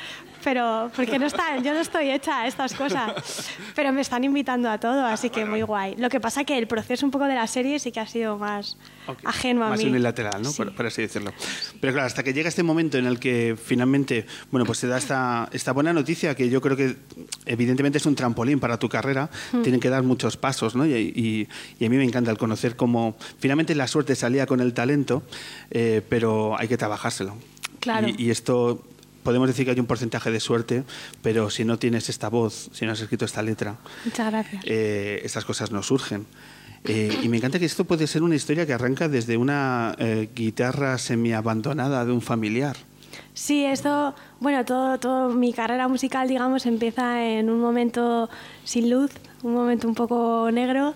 pero 0.46 0.92
porque 0.94 1.18
no 1.18 1.26
está, 1.26 1.56
yo 1.56 1.74
no 1.74 1.80
estoy 1.80 2.08
hecha 2.08 2.42
a 2.42 2.46
estas 2.46 2.72
cosas, 2.72 3.50
pero 3.74 3.92
me 3.92 4.00
están 4.00 4.22
invitando 4.22 4.70
a 4.70 4.78
todo, 4.78 5.04
así 5.04 5.28
que 5.28 5.44
muy 5.44 5.62
guay. 5.62 5.96
Lo 5.96 6.08
que 6.08 6.20
pasa 6.20 6.44
que 6.44 6.56
el 6.56 6.68
proceso 6.68 7.04
un 7.04 7.10
poco 7.10 7.24
de 7.24 7.34
la 7.34 7.48
serie 7.48 7.80
sí 7.80 7.90
que 7.90 7.98
ha 7.98 8.06
sido 8.06 8.38
más 8.38 8.76
ajeno 9.24 9.64
a 9.64 9.70
más 9.70 9.78
mí. 9.80 9.86
Más 9.86 9.90
unilateral, 9.90 10.42
¿no? 10.42 10.52
Por, 10.52 10.86
así 10.86 11.02
decirlo. 11.02 11.32
Pero 11.80 11.94
claro, 11.94 12.06
hasta 12.06 12.22
que 12.22 12.32
llega 12.32 12.48
este 12.48 12.62
momento 12.62 12.96
en 12.96 13.06
el 13.06 13.18
que 13.18 13.56
finalmente, 13.60 14.24
bueno, 14.52 14.64
pues 14.64 14.78
se 14.78 14.86
da 14.86 14.98
esta, 14.98 15.48
esta 15.50 15.72
buena 15.72 15.92
noticia 15.92 16.36
que 16.36 16.48
yo 16.48 16.60
creo 16.60 16.76
que 16.76 16.94
evidentemente 17.46 17.98
es 17.98 18.06
un 18.06 18.14
trampolín 18.14 18.60
para 18.60 18.78
tu 18.78 18.88
carrera, 18.88 19.28
hmm. 19.50 19.62
tienen 19.62 19.80
que 19.80 19.90
dar 19.90 20.04
muchos 20.04 20.36
pasos, 20.36 20.76
¿no? 20.76 20.86
Y, 20.86 21.48
y, 21.80 21.84
a 21.84 21.88
mí 21.88 21.96
me 21.96 22.04
encanta 22.04 22.30
el 22.30 22.38
conocer 22.38 22.76
cómo 22.76 23.16
finalmente 23.40 23.74
la 23.74 23.88
suerte 23.88 24.14
salía 24.14 24.46
con 24.46 24.60
el 24.60 24.74
talento, 24.74 25.24
eh, 25.72 26.02
pero 26.08 26.56
hay 26.56 26.68
que 26.68 26.76
trabajárselo. 26.76 27.36
Claro. 27.80 28.08
y 28.16 28.30
esto 28.30 28.82
podemos 29.26 29.48
decir 29.48 29.64
que 29.64 29.72
hay 29.72 29.80
un 29.80 29.86
porcentaje 29.86 30.30
de 30.30 30.38
suerte, 30.38 30.84
pero 31.20 31.50
si 31.50 31.64
no 31.64 31.80
tienes 31.80 32.08
esta 32.08 32.28
voz, 32.28 32.70
si 32.72 32.86
no 32.86 32.92
has 32.92 33.00
escrito 33.00 33.24
esta 33.24 33.42
letra, 33.42 33.76
Muchas 34.04 34.30
gracias. 34.30 34.62
Eh, 34.64 35.20
estas 35.24 35.44
cosas 35.44 35.72
no 35.72 35.82
surgen. 35.82 36.26
Eh, 36.84 37.12
y 37.24 37.28
me 37.28 37.38
encanta 37.38 37.58
que 37.58 37.64
esto 37.64 37.84
puede 37.84 38.06
ser 38.06 38.22
una 38.22 38.36
historia 38.36 38.64
que 38.64 38.72
arranca 38.72 39.08
desde 39.08 39.36
una 39.36 39.96
eh, 39.98 40.28
guitarra 40.32 40.96
semi-abandonada 40.96 42.04
de 42.04 42.12
un 42.12 42.22
familiar. 42.22 42.76
Sí, 43.34 43.64
esto, 43.64 44.14
bueno, 44.38 44.64
todo, 44.64 44.96
todo 45.00 45.30
mi 45.30 45.52
carrera 45.52 45.88
musical, 45.88 46.28
digamos, 46.28 46.64
empieza 46.64 47.24
en 47.24 47.50
un 47.50 47.60
momento 47.60 48.30
sin 48.62 48.90
luz, 48.90 49.10
un 49.42 49.54
momento 49.54 49.88
un 49.88 49.96
poco 49.96 50.50
negro, 50.52 50.94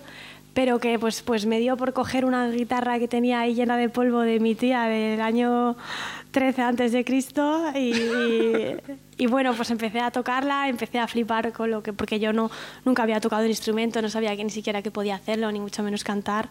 pero 0.53 0.79
que 0.79 0.97
pues, 0.99 1.21
pues 1.21 1.45
me 1.45 1.59
dio 1.59 1.75
por 1.75 1.91
coger 1.91 2.23
una 2.23 2.49
guitarra 2.49 2.97
que 2.97 3.09
tenía 3.09 3.41
ahí 3.41 3.55
llena 3.55 3.75
de 3.75 3.89
polvo 3.89 4.21
de 4.21 4.39
mi 4.39 4.55
tía 4.55 4.83
del 4.83 5.19
año 5.19 5.75
13 6.31 6.61
antes 6.61 6.91
de 6.91 7.03
Cristo 7.03 7.71
y, 7.75 7.93
y, 9.17 9.27
bueno, 9.27 9.53
pues 9.53 9.69
empecé 9.69 9.99
a 9.99 10.11
tocarla, 10.11 10.69
empecé 10.69 10.99
a 10.99 11.07
flipar 11.07 11.51
con 11.51 11.69
lo 11.69 11.83
que, 11.83 11.93
porque 11.93 12.19
yo 12.19 12.33
no, 12.33 12.49
nunca 12.85 13.03
había 13.03 13.19
tocado 13.19 13.43
un 13.43 13.49
instrumento, 13.49 14.01
no 14.01 14.09
sabía 14.09 14.35
que 14.35 14.43
ni 14.43 14.49
siquiera 14.49 14.81
que 14.81 14.91
podía 14.91 15.15
hacerlo, 15.15 15.51
ni 15.51 15.59
mucho 15.59 15.83
menos 15.83 16.03
cantar. 16.03 16.49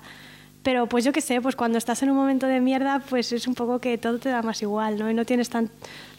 Pero 0.62 0.86
pues 0.86 1.04
yo 1.04 1.12
qué 1.12 1.22
sé, 1.22 1.40
pues 1.40 1.56
cuando 1.56 1.78
estás 1.78 2.02
en 2.02 2.10
un 2.10 2.16
momento 2.16 2.46
de 2.46 2.60
mierda, 2.60 3.00
pues 3.08 3.32
es 3.32 3.46
un 3.46 3.54
poco 3.54 3.78
que 3.78 3.96
todo 3.96 4.18
te 4.18 4.28
da 4.28 4.42
más 4.42 4.60
igual, 4.60 4.98
¿no? 4.98 5.10
Y 5.10 5.14
no 5.14 5.24
tienes 5.24 5.48
tan, 5.48 5.70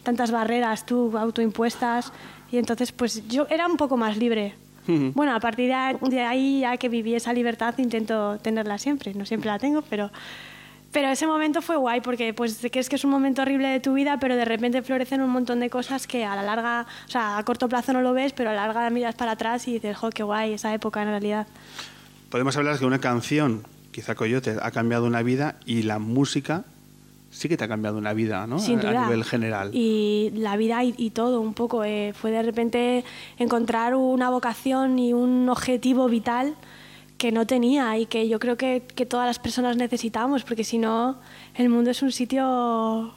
tantas 0.01 0.31
barreras 0.31 0.85
tú 0.85 1.15
autoimpuestas 1.15 2.11
y 2.51 2.57
entonces 2.57 2.91
pues 2.91 3.27
yo 3.27 3.45
era 3.49 3.67
un 3.67 3.77
poco 3.77 3.97
más 3.97 4.17
libre. 4.17 4.55
Bueno, 4.87 5.33
a 5.33 5.39
partir 5.39 5.69
de 5.69 6.21
ahí, 6.21 6.61
ya 6.61 6.75
que 6.75 6.89
viví 6.89 7.15
esa 7.15 7.31
libertad, 7.31 7.73
intento 7.77 8.37
tenerla 8.39 8.77
siempre. 8.77 9.13
No 9.13 9.25
siempre 9.25 9.49
la 9.49 9.57
tengo, 9.57 9.83
pero 9.83 10.11
pero 10.91 11.09
ese 11.09 11.25
momento 11.27 11.61
fue 11.61 11.77
guay 11.77 12.01
porque 12.01 12.33
pues 12.33 12.59
crees 12.71 12.89
que 12.89 12.95
es 12.95 13.03
un 13.03 13.11
momento 13.11 13.41
horrible 13.41 13.67
de 13.69 13.79
tu 13.79 13.93
vida, 13.93 14.17
pero 14.19 14.35
de 14.35 14.45
repente 14.45 14.81
florecen 14.81 15.21
un 15.21 15.29
montón 15.29 15.59
de 15.59 15.69
cosas 15.69 16.07
que 16.07 16.25
a 16.25 16.35
la 16.35 16.43
larga, 16.43 16.85
o 17.07 17.11
sea, 17.11 17.37
a 17.37 17.43
corto 17.43 17.69
plazo 17.69 17.93
no 17.93 18.01
lo 18.01 18.13
ves, 18.13 18.33
pero 18.33 18.49
a 18.49 18.53
la 18.53 18.67
larga 18.67 18.89
miras 18.89 19.15
para 19.15 19.31
atrás 19.31 19.67
y 19.67 19.73
dices, 19.73 19.97
jo, 19.97 20.09
qué 20.09 20.23
guay 20.23 20.53
esa 20.53 20.73
época 20.73 21.01
en 21.01 21.09
realidad. 21.09 21.47
Podemos 22.29 22.55
hablar 22.57 22.73
de 22.73 22.79
que 22.79 22.85
una 22.85 22.99
canción, 22.99 23.63
quizá 23.91 24.15
Coyote, 24.15 24.57
ha 24.61 24.71
cambiado 24.71 25.05
una 25.05 25.21
vida 25.21 25.55
y 25.65 25.83
la 25.83 25.99
música 25.99 26.65
sí 27.29 27.47
que 27.47 27.57
te 27.57 27.63
ha 27.63 27.67
cambiado 27.67 27.97
una 27.97 28.13
vida, 28.13 28.45
¿no? 28.45 28.59
Sin 28.59 28.85
a, 28.85 29.05
nivel 29.05 29.23
general. 29.23 29.71
Y 29.73 30.31
la 30.35 30.57
vida 30.57 30.83
y, 30.83 31.09
todo, 31.11 31.39
un 31.39 31.53
poco. 31.53 31.83
Eh, 31.83 32.13
fue 32.13 32.31
de 32.31 32.43
repente 32.43 33.05
encontrar 33.37 33.95
una 33.95 34.29
vocación 34.29 34.99
y 34.99 35.13
un 35.13 35.47
objetivo 35.49 36.07
vital 36.09 36.55
que 37.21 37.31
no 37.31 37.45
tenía 37.45 37.99
y 37.99 38.07
que 38.07 38.27
yo 38.27 38.39
creo 38.39 38.57
que, 38.57 38.81
que 38.95 39.05
todas 39.05 39.27
las 39.27 39.37
personas 39.37 39.77
necesitamos, 39.77 40.43
porque 40.43 40.63
si 40.63 40.79
no, 40.79 41.19
el 41.53 41.69
mundo 41.69 41.91
es 41.91 42.01
un 42.01 42.11
sitio 42.11 43.13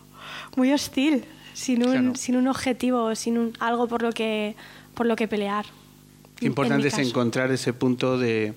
muy 0.57 0.75
hostil, 0.75 1.25
sin 1.55 1.89
un, 1.89 2.15
sin 2.15 2.37
un 2.37 2.47
objetivo, 2.47 3.15
sin 3.15 3.39
un, 3.39 3.55
algo 3.61 3.89
por 3.89 4.03
lo 4.03 4.13
que, 4.13 4.57
por 4.93 5.07
lo 5.07 5.17
que 5.17 5.27
pelear. 5.27 5.65
Qué 6.37 6.45
importante 6.45 6.89
es 6.89 6.99
encontrar 6.99 7.51
ese 7.51 7.73
punto 7.73 8.19
de 8.19 8.53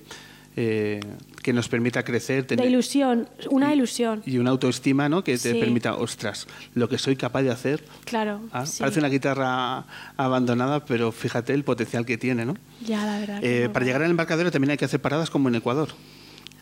eh, 0.60 0.98
que 1.40 1.52
nos 1.52 1.68
permita 1.68 2.02
crecer. 2.02 2.44
Tener, 2.44 2.64
de 2.64 2.70
ilusión, 2.70 3.28
una 3.48 3.72
ilusión. 3.72 4.24
Y 4.26 4.38
una 4.38 4.50
autoestima 4.50 5.08
¿no? 5.08 5.22
que 5.22 5.38
te 5.38 5.54
permita, 5.54 5.94
ostras, 5.94 6.48
lo 6.74 6.88
que 6.88 6.98
soy 6.98 7.14
capaz 7.14 7.42
de 7.42 7.52
hacer. 7.52 7.84
Claro. 8.04 8.40
Ah, 8.50 8.64
parece 8.80 8.98
una 8.98 9.08
guitarra 9.08 9.84
abandonada, 10.16 10.84
pero 10.84 11.12
fíjate 11.12 11.54
el 11.54 11.62
potencial 11.62 12.04
que 12.04 12.18
tiene, 12.18 12.44
¿no? 12.44 12.56
Ya, 12.84 13.06
la 13.06 13.20
verdad. 13.20 13.38
Eh, 13.40 13.68
para 13.72 13.84
llegar 13.84 14.02
al 14.02 14.10
embarcadero 14.10 14.50
también 14.50 14.72
hay 14.72 14.78
que 14.78 14.84
hacer 14.84 15.00
paradas 15.00 15.30
como 15.30 15.48
en 15.48 15.54
Ecuador. 15.54 15.90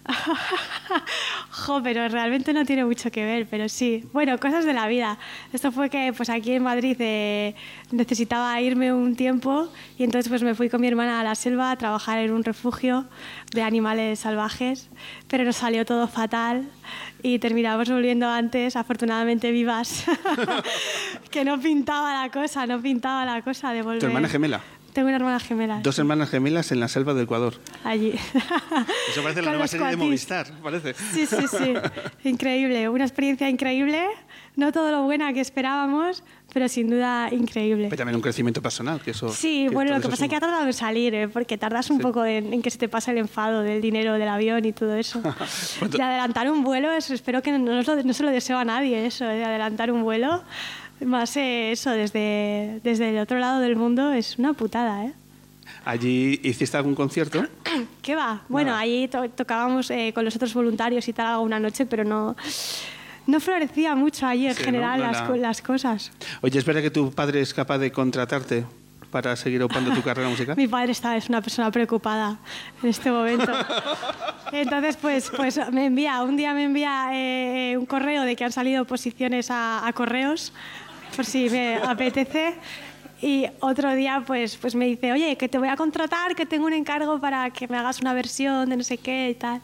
jo, 1.50 1.82
pero 1.82 2.08
realmente 2.08 2.52
no 2.52 2.64
tiene 2.64 2.84
mucho 2.84 3.10
que 3.10 3.24
ver, 3.24 3.46
pero 3.48 3.68
sí. 3.68 4.04
Bueno, 4.12 4.38
cosas 4.38 4.64
de 4.64 4.72
la 4.72 4.86
vida. 4.86 5.18
Esto 5.52 5.72
fue 5.72 5.90
que 5.90 6.12
pues 6.16 6.30
aquí 6.30 6.52
en 6.52 6.62
Madrid 6.62 6.96
eh, 7.00 7.54
necesitaba 7.90 8.60
irme 8.60 8.92
un 8.92 9.16
tiempo 9.16 9.68
y 9.98 10.04
entonces 10.04 10.28
pues 10.28 10.42
me 10.42 10.54
fui 10.54 10.68
con 10.68 10.80
mi 10.80 10.88
hermana 10.88 11.20
a 11.20 11.24
la 11.24 11.34
selva 11.34 11.70
a 11.70 11.76
trabajar 11.76 12.18
en 12.18 12.32
un 12.32 12.44
refugio 12.44 13.06
de 13.52 13.62
animales 13.62 14.20
salvajes, 14.20 14.88
pero 15.28 15.44
nos 15.44 15.56
salió 15.56 15.84
todo 15.84 16.08
fatal 16.08 16.68
y 17.22 17.38
terminamos 17.38 17.88
volviendo 17.90 18.28
antes, 18.28 18.76
afortunadamente 18.76 19.50
vivas, 19.50 20.04
que 21.30 21.44
no 21.44 21.60
pintaba 21.60 22.22
la 22.22 22.30
cosa, 22.30 22.66
no 22.66 22.80
pintaba 22.80 23.24
la 23.24 23.42
cosa 23.42 23.72
de 23.72 23.82
volver. 23.82 24.00
¿Tu 24.00 24.06
hermana 24.06 24.28
gemela? 24.28 24.62
Tengo 24.96 25.08
una 25.08 25.16
hermana 25.16 25.38
gemela. 25.40 25.80
Dos 25.82 25.98
hermanas 25.98 26.30
gemelas 26.30 26.72
en 26.72 26.80
la 26.80 26.88
selva 26.88 27.12
del 27.12 27.24
Ecuador. 27.24 27.52
Allí. 27.84 28.14
Eso 29.10 29.22
parece 29.22 29.42
la 29.42 29.50
nueva 29.50 29.68
serie 29.68 29.88
de 29.88 29.96
Movistar, 29.96 30.50
parece. 30.62 30.94
Sí, 30.94 31.26
sí, 31.26 31.36
sí. 31.46 31.74
increíble. 32.24 32.88
Una 32.88 33.04
experiencia 33.04 33.46
increíble. 33.50 34.06
No 34.54 34.72
todo 34.72 34.90
lo 34.90 35.02
buena 35.02 35.34
que 35.34 35.42
esperábamos, 35.42 36.24
pero 36.54 36.66
sin 36.66 36.88
duda 36.88 37.28
increíble. 37.30 37.88
Pero 37.90 37.98
también 37.98 38.16
un 38.16 38.22
crecimiento 38.22 38.62
personal, 38.62 39.02
que 39.02 39.10
eso... 39.10 39.28
Sí, 39.28 39.68
bueno, 39.70 39.94
lo 39.94 40.00
que 40.00 40.08
pasa 40.08 40.24
es 40.24 40.30
que 40.30 40.36
ha 40.36 40.40
tardado 40.40 40.64
en 40.64 40.72
salir, 40.72 41.14
¿eh? 41.14 41.28
porque 41.28 41.58
tardas 41.58 41.90
un 41.90 41.98
poco 41.98 42.24
en, 42.24 42.62
que 42.62 42.70
se 42.70 42.78
te 42.78 42.88
pase 42.88 43.10
el 43.10 43.18
enfado 43.18 43.60
del 43.60 43.82
dinero 43.82 44.14
del 44.14 44.28
avión 44.28 44.64
y 44.64 44.72
todo 44.72 44.96
eso. 44.96 45.20
de 45.90 46.02
adelantar 46.02 46.50
un 46.50 46.64
vuelo, 46.64 46.90
eso, 46.90 47.12
espero 47.12 47.42
que 47.42 47.52
no, 47.58 47.82
no, 47.82 48.14
se 48.14 48.22
lo 48.22 48.30
deseo 48.30 48.56
a 48.56 48.64
nadie, 48.64 49.04
eso, 49.04 49.26
de 49.26 49.44
adelantar 49.44 49.92
un 49.92 50.04
vuelo 50.04 50.42
más 51.00 51.36
eh, 51.36 51.72
eso, 51.72 51.90
desde, 51.90 52.80
desde 52.82 53.10
el 53.10 53.18
otro 53.18 53.38
lado 53.38 53.60
del 53.60 53.76
mundo 53.76 54.12
es 54.12 54.38
una 54.38 54.52
putada, 54.54 55.04
¿eh? 55.04 55.12
¿Allí 55.84 56.40
hiciste 56.42 56.76
algún 56.76 56.94
concierto? 56.94 57.44
¿Qué 58.02 58.14
va? 58.14 58.42
Bueno, 58.48 58.74
allí 58.74 59.08
tocábamos 59.08 59.90
eh, 59.90 60.12
con 60.14 60.24
los 60.24 60.34
otros 60.34 60.52
voluntarios 60.54 61.06
y 61.08 61.12
tal 61.12 61.26
alguna 61.26 61.60
noche, 61.60 61.86
pero 61.86 62.04
no, 62.04 62.36
no 63.26 63.40
florecía 63.40 63.94
mucho 63.94 64.26
allí 64.26 64.46
en 64.46 64.56
general 64.56 65.00
las, 65.00 65.28
las, 65.38 65.62
cosas. 65.62 66.12
Oye, 66.42 66.58
¿es 66.58 66.64
verdad 66.64 66.82
que 66.82 66.90
tu 66.90 67.12
padre 67.12 67.40
es 67.40 67.54
capaz 67.54 67.78
de 67.78 67.92
contratarte 67.92 68.64
para 69.10 69.36
seguir 69.36 69.62
ocupando 69.62 69.92
tu 69.92 70.02
carrera 70.04 70.28
musical? 70.28 70.56
Mi 70.56 70.68
padre 70.68 70.92
está, 70.92 71.16
es 71.16 71.28
una 71.28 71.40
persona 71.40 71.70
preocupada 71.70 72.38
en 72.82 72.88
este 72.88 73.10
momento. 73.10 73.52
Entonces, 74.52 74.96
pues, 74.96 75.30
pues 75.36 75.60
me 75.72 75.86
envía, 75.86 76.22
un 76.22 76.36
día 76.36 76.52
me 76.52 76.64
envía 76.64 77.10
eh, 77.12 77.76
un 77.76 77.86
correo 77.86 78.22
de 78.22 78.36
que 78.36 78.44
han 78.44 78.52
salido 78.52 78.84
posiciones 78.84 79.50
a, 79.50 79.86
a 79.86 79.92
correos 79.92 80.52
por 81.16 81.24
si 81.24 81.48
me 81.48 81.76
apetece. 81.76 82.54
Y 83.22 83.46
otro 83.60 83.94
día 83.94 84.22
pues, 84.26 84.58
pues 84.58 84.74
me 84.74 84.84
dice, 84.84 85.10
oye, 85.10 85.36
que 85.36 85.48
te 85.48 85.56
voy 85.56 85.68
a 85.68 85.76
contratar, 85.76 86.34
que 86.34 86.44
tengo 86.44 86.66
un 86.66 86.74
encargo 86.74 87.18
para 87.18 87.48
que 87.48 87.66
me 87.66 87.78
hagas 87.78 88.02
una 88.02 88.12
versión 88.12 88.68
de 88.68 88.76
no 88.76 88.84
sé 88.84 88.98
qué 88.98 89.30
y 89.30 89.34
tal. 89.34 89.62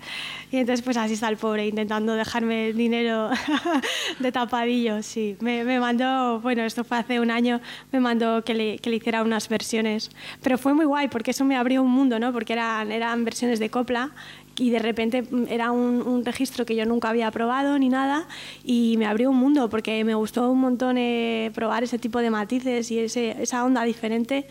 Y 0.50 0.56
entonces 0.56 0.82
pues 0.82 0.96
así 0.96 1.12
está 1.12 1.28
el 1.28 1.36
pobre, 1.36 1.66
intentando 1.66 2.14
dejarme 2.14 2.68
el 2.68 2.76
dinero 2.78 3.28
de 4.20 4.32
tapadillo, 4.32 5.02
sí. 5.02 5.36
Me, 5.40 5.64
me, 5.64 5.78
mandó, 5.80 6.40
bueno, 6.40 6.62
esto 6.62 6.82
fue 6.82 6.96
hace 6.96 7.20
un 7.20 7.30
año, 7.30 7.60
me 7.92 8.00
mandó 8.00 8.42
que 8.42 8.54
le, 8.54 8.78
que 8.78 8.88
le, 8.88 8.96
hiciera 8.96 9.22
unas 9.22 9.50
versiones. 9.50 10.10
Pero 10.42 10.56
fue 10.56 10.72
muy 10.72 10.86
guay 10.86 11.08
porque 11.08 11.32
eso 11.32 11.44
me 11.44 11.56
abrió 11.56 11.82
un 11.82 11.90
mundo, 11.90 12.18
¿no? 12.18 12.32
Porque 12.32 12.54
eran, 12.54 12.90
eran 12.90 13.22
versiones 13.22 13.58
de 13.58 13.68
copla 13.68 14.12
y 14.62 14.70
de 14.70 14.78
repente 14.78 15.24
era 15.48 15.72
un, 15.72 16.24
registro 16.24 16.64
que 16.64 16.76
yo 16.76 16.86
nunca 16.86 17.08
había 17.08 17.28
probado 17.32 17.76
ni 17.80 17.88
nada 17.88 18.28
y 18.64 18.94
me 18.96 19.06
abrió 19.06 19.30
un 19.30 19.36
mundo 19.36 19.68
porque 19.68 20.04
me 20.04 20.14
gustó 20.14 20.48
un 20.48 20.60
montón 20.60 20.98
eh, 20.98 21.50
probar 21.52 21.82
ese 21.82 21.98
tipo 21.98 22.20
de 22.20 22.30
matices 22.30 22.88
y 22.92 23.00
ese, 23.00 23.42
esa 23.42 23.64
onda 23.64 23.82
diferente. 23.82 24.46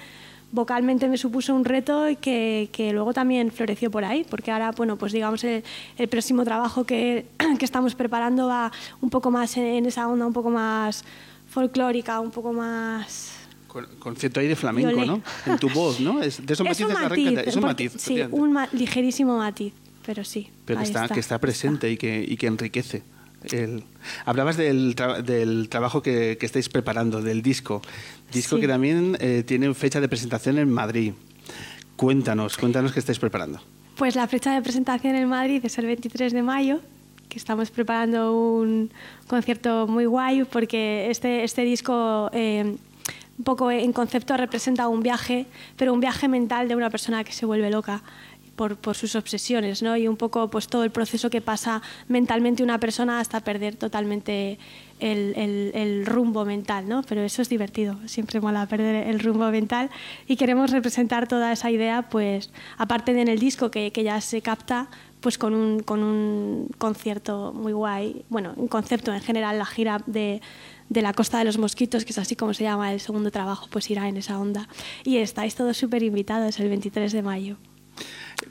Vocalmente 0.52 1.08
me 1.08 1.18
supuso 1.18 1.56
un 1.56 1.64
reto 1.64 2.10
y 2.10 2.18
que, 2.18 2.68
que, 2.74 2.92
luego 2.92 3.14
también 3.14 3.54
floreció 3.54 3.90
por 3.90 4.04
ahí, 4.04 4.26
porque 4.30 4.52
ahora, 4.52 4.72
bueno, 4.72 4.98
pues 4.98 5.14
digamos 5.14 5.46
el, 5.46 5.64
el 5.98 6.10
próximo 6.10 6.44
trabajo 6.44 6.84
que, 6.84 7.28
que, 7.58 7.64
estamos 7.64 7.96
preparando 7.96 8.48
va 8.48 8.70
un 9.00 9.10
poco 9.10 9.32
más 9.32 9.56
en 9.56 9.86
esa 9.86 10.10
onda, 10.10 10.26
un 10.26 10.34
poco 10.34 10.50
más 10.50 11.06
folclórica, 11.48 12.20
un 12.20 12.32
poco 12.32 12.52
más 12.52 13.32
con, 13.70 14.18
cierto 14.18 14.42
aire 14.42 14.58
flamenco, 14.58 15.06
¿no? 15.06 15.22
En 15.46 15.58
tu 15.58 15.70
voz, 15.70 16.02
¿no? 16.02 16.22
Es, 16.22 16.46
de 16.46 16.54
esos 16.54 16.68
es 16.70 16.82
un 16.82 16.92
matiz, 16.92 17.40
es 17.46 17.56
un 17.56 17.62
matiz. 17.62 17.94
Sí, 17.98 18.22
un 18.30 18.58
ligerísimo 18.74 19.38
matiz 19.38 19.74
pero 20.06 20.24
sí. 20.24 20.50
Pero 20.66 20.80
que 20.80 20.86
está, 20.86 21.08
que 21.10 21.20
está 21.20 21.40
presente 21.40 21.90
Y, 21.92 21.98
que, 21.98 22.24
y 22.28 22.38
que 22.38 22.48
enriquece 22.48 23.04
El, 23.52 23.84
hablabas 24.26 24.58
del, 24.58 24.96
tra- 24.96 25.22
del 25.22 25.68
trabajo 25.70 26.02
que, 26.02 26.38
que 26.40 26.46
estáis 26.46 26.70
preparando, 26.70 27.22
del 27.22 27.42
disco. 27.42 27.82
Disco 28.32 28.56
Sí. 28.56 28.62
que 28.62 28.68
también 28.68 29.18
eh, 29.20 29.44
tiene 29.46 29.74
fecha 29.74 30.00
de 30.00 30.08
presentación 30.08 30.58
en 30.60 30.70
Madrid. 30.72 31.14
Cuéntanos, 31.96 32.58
cuéntanos 32.58 32.94
qué 32.94 33.00
estáis 33.00 33.20
preparando. 33.20 33.60
Pues 33.96 34.16
la 34.16 34.28
fecha 34.28 34.54
de 34.56 34.62
presentación 34.62 35.16
en 35.16 35.28
Madrid 35.28 35.62
es 35.64 35.78
el 35.78 35.86
23 35.86 36.34
de 36.34 36.42
mayo, 36.42 36.80
que 37.30 37.38
estamos 37.38 37.70
preparando 37.72 38.34
un 38.36 38.92
concierto 39.28 39.88
muy 39.88 40.06
guay 40.06 40.44
porque 40.46 41.10
este, 41.12 41.44
este 41.44 41.64
disco 41.64 42.30
eh, 42.34 42.76
un 43.38 43.44
poco 43.44 43.70
en 43.72 43.94
concepto 43.94 44.36
representa 44.38 44.88
un 44.88 45.02
viaje, 45.02 45.46
pero 45.78 45.94
un 45.94 46.00
viaje 46.00 46.28
mental 46.28 46.68
de 46.68 46.76
una 46.76 46.90
persona 46.90 47.24
que 47.24 47.34
se 47.34 47.46
vuelve 47.46 47.70
loca 47.70 48.02
por, 48.56 48.78
por 48.78 48.96
sus 48.96 49.16
obsesiones, 49.16 49.82
¿no? 49.82 49.98
Y 49.98 50.08
un 50.08 50.18
poco 50.18 50.50
pues 50.50 50.68
todo 50.68 50.84
el 50.84 50.92
proceso 50.92 51.30
que 51.30 51.42
pasa 51.42 51.82
mentalmente 52.08 52.64
una 52.64 52.80
persona 52.80 53.20
hasta 53.20 53.40
perder 53.42 53.76
totalmente 53.76 54.60
el, 55.02 56.06
rumbo 56.06 56.46
mental, 56.46 56.88
¿no? 56.88 57.02
Pero 57.04 57.22
eso 57.22 57.42
es 57.42 57.50
divertido, 57.50 57.98
siempre 58.06 58.40
mola 58.40 58.66
perder 58.68 59.08
el 59.08 59.20
rumbo 59.20 59.50
mental 59.50 59.90
y 60.28 60.36
queremos 60.36 60.72
representar 60.72 61.28
toda 61.28 61.52
esa 61.52 61.72
idea, 61.72 62.04
pues 62.10 62.52
aparte 62.78 63.14
de 63.14 63.22
en 63.22 63.28
el 63.28 63.40
disco 63.40 63.72
que, 63.72 63.92
ya 63.92 64.22
se 64.22 64.42
capta, 64.42 64.90
pues 65.20 65.38
con 65.38 65.54
un, 65.54 65.82
con 65.82 66.04
un 66.04 66.68
concierto 66.78 67.54
muy 67.54 67.74
guay, 67.74 68.26
bueno, 68.30 68.54
un 68.56 68.68
concepto 68.68 69.14
en 69.14 69.22
general, 69.22 69.58
la 69.60 69.66
gira 69.66 70.02
de, 70.08 70.42
de 70.90 71.02
la 71.02 71.14
Costa 71.14 71.38
de 71.38 71.46
los 71.46 71.58
Mosquitos, 71.58 72.06
que 72.06 72.12
es 72.12 72.18
así 72.18 72.36
como 72.36 72.54
se 72.54 72.64
llama 72.64 72.94
el 72.94 73.00
segundo 73.00 73.32
trabajo, 73.32 73.68
pues 73.70 73.90
irá 73.92 74.08
en 74.08 74.18
esa 74.18 74.40
onda. 74.40 74.68
Y 75.04 75.18
estáis 75.18 75.56
todos 75.56 75.78
súper 75.78 76.04
invitados 76.04 76.60
el 76.60 76.70
23 76.70 77.12
de 77.12 77.22
mayo 77.22 77.58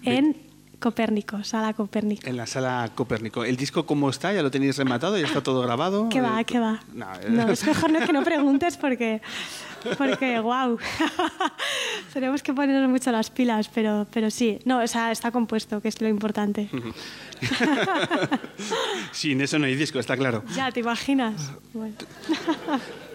en 0.02 0.36
Copérnico, 0.80 1.44
Sala 1.44 1.74
Copérnico. 1.74 2.26
En 2.26 2.38
la 2.38 2.46
sala 2.46 2.90
Copérnico. 2.94 3.44
¿El 3.44 3.56
disco 3.56 3.84
cómo 3.84 4.08
está? 4.08 4.32
¿Ya 4.32 4.42
lo 4.42 4.50
tenéis 4.50 4.78
rematado? 4.78 5.18
¿Ya 5.18 5.26
está 5.26 5.42
todo 5.42 5.60
grabado? 5.60 6.08
¿Qué 6.10 6.22
va, 6.22 6.40
Eh, 6.40 6.44
qué 6.46 6.58
va? 6.58 6.80
No, 6.94 7.06
eh, 7.16 7.26
No, 7.28 7.48
es 7.50 7.66
mejor 7.66 7.92
no 7.92 8.00
que 8.06 8.12
no 8.14 8.24
preguntes 8.24 8.78
porque, 8.78 9.20
porque 9.98 10.40
wow. 10.40 10.78
Tenemos 12.14 12.42
que 12.42 12.54
ponernos 12.54 12.88
mucho 12.88 13.12
las 13.12 13.28
pilas, 13.30 13.68
pero, 13.68 14.06
pero 14.10 14.30
sí. 14.30 14.58
No, 14.64 14.82
o 14.82 14.86
sea, 14.86 15.12
está 15.12 15.30
compuesto, 15.30 15.82
que 15.82 15.88
es 15.88 16.00
lo 16.00 16.08
importante. 16.08 16.70
Sin 19.12 19.42
eso 19.42 19.58
no 19.58 19.66
hay 19.66 19.74
disco, 19.76 19.98
está 19.98 20.16
claro. 20.16 20.42
Ya, 20.54 20.72
¿te 20.72 20.80
imaginas? 20.80 21.52
Bueno. 21.74 21.94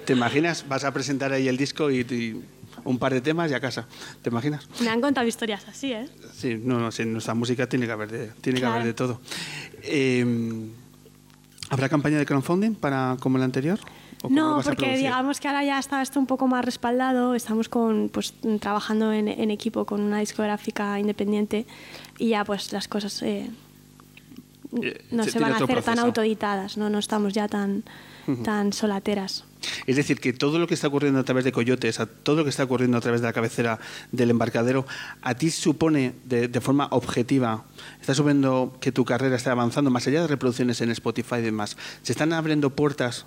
¿Te 0.05 0.13
imaginas? 0.13 0.67
Vas 0.67 0.83
a 0.83 0.93
presentar 0.93 1.33
ahí 1.33 1.47
el 1.47 1.57
disco 1.57 1.89
y, 1.89 2.01
y 2.01 2.43
un 2.85 2.97
par 2.97 3.13
de 3.13 3.19
temas 3.21 3.51
y 3.51 3.53
a 3.53 3.59
casa. 3.59 3.87
¿Te 4.21 4.29
imaginas? 4.29 4.67
Me 4.79 4.89
han 4.89 5.01
contado 5.01 5.27
historias 5.27 5.67
así, 5.67 5.91
¿eh? 5.91 6.07
Sí, 6.33 6.59
no, 6.61 6.79
no, 6.79 6.91
sí, 6.91 7.01
en 7.01 7.11
nuestra 7.11 7.33
música 7.33 7.67
tiene 7.67 7.85
que 7.85 7.91
haber 7.91 8.09
de, 8.11 8.27
tiene 8.41 8.59
que 8.59 8.65
haber 8.65 8.83
de 8.85 8.93
todo. 8.93 9.19
Eh, 9.83 10.69
¿Habrá 11.69 11.89
campaña 11.89 12.17
de 12.17 12.25
crowdfunding 12.25 12.75
para 12.75 13.17
como 13.19 13.37
la 13.37 13.45
anterior? 13.45 13.79
¿O 14.19 14.29
cómo 14.29 14.35
lo 14.35 14.57
No, 14.57 14.61
porque 14.61 14.95
digamos 14.97 15.39
que 15.39 15.47
ahora 15.47 15.63
ya 15.63 15.79
está 15.79 16.01
esto 16.01 16.19
un 16.19 16.27
poco 16.27 16.47
más 16.47 16.63
respaldado. 16.63 17.35
Estamos 17.35 17.69
con, 17.69 18.09
pues, 18.09 18.33
trabajando 18.59 19.11
en, 19.11 19.27
en 19.27 19.51
equipo 19.51 19.85
con 19.85 20.01
una 20.01 20.19
discográfica 20.19 20.99
independiente 20.99 21.65
y 22.17 22.29
ya 22.29 22.45
pues 22.45 22.71
las 22.71 22.87
cosas 22.87 23.21
Eh, 23.23 23.49
no 25.11 25.23
se 25.23 25.39
van 25.39 25.53
a 25.53 25.55
hacer 25.55 25.67
tan 25.67 25.83
proceso. 25.83 26.05
autoeditadas, 26.05 26.77
no, 26.77 26.89
no 26.89 26.99
estamos 26.99 27.33
ya 27.33 27.47
tan, 27.47 27.83
tan 28.43 28.73
solateras. 28.73 29.43
Es 29.87 29.95
decir, 29.95 30.19
que 30.19 30.31
todo 30.33 30.59
lo 30.59 30.67
que 30.67 30.73
está 30.75 30.87
ocurriendo 30.87 31.19
a 31.19 31.23
través 31.23 31.43
de 31.43 31.51
Coyotes, 31.51 31.99
a 31.99 32.05
todo 32.05 32.35
lo 32.37 32.43
que 32.43 32.49
está 32.51 32.63
ocurriendo 32.63 32.97
a 32.97 33.01
través 33.01 33.21
de 33.21 33.27
la 33.27 33.33
cabecera 33.33 33.79
del 34.11 34.29
embarcadero, 34.29 34.85
a 35.21 35.33
ti 35.35 35.49
supone 35.49 36.13
de, 36.25 36.47
de 36.47 36.61
forma 36.61 36.87
objetiva, 36.91 37.63
está 37.99 38.13
suponiendo 38.13 38.77
que 38.79 38.91
tu 38.91 39.05
carrera 39.05 39.35
está 39.35 39.51
avanzando 39.51 39.89
más 39.89 40.05
allá 40.07 40.21
de 40.21 40.27
reproducciones 40.27 40.81
en 40.81 40.91
Spotify 40.91 41.35
y 41.37 41.41
demás. 41.41 41.77
Se 42.03 42.11
están 42.11 42.31
abriendo 42.33 42.69
puertas. 42.69 43.25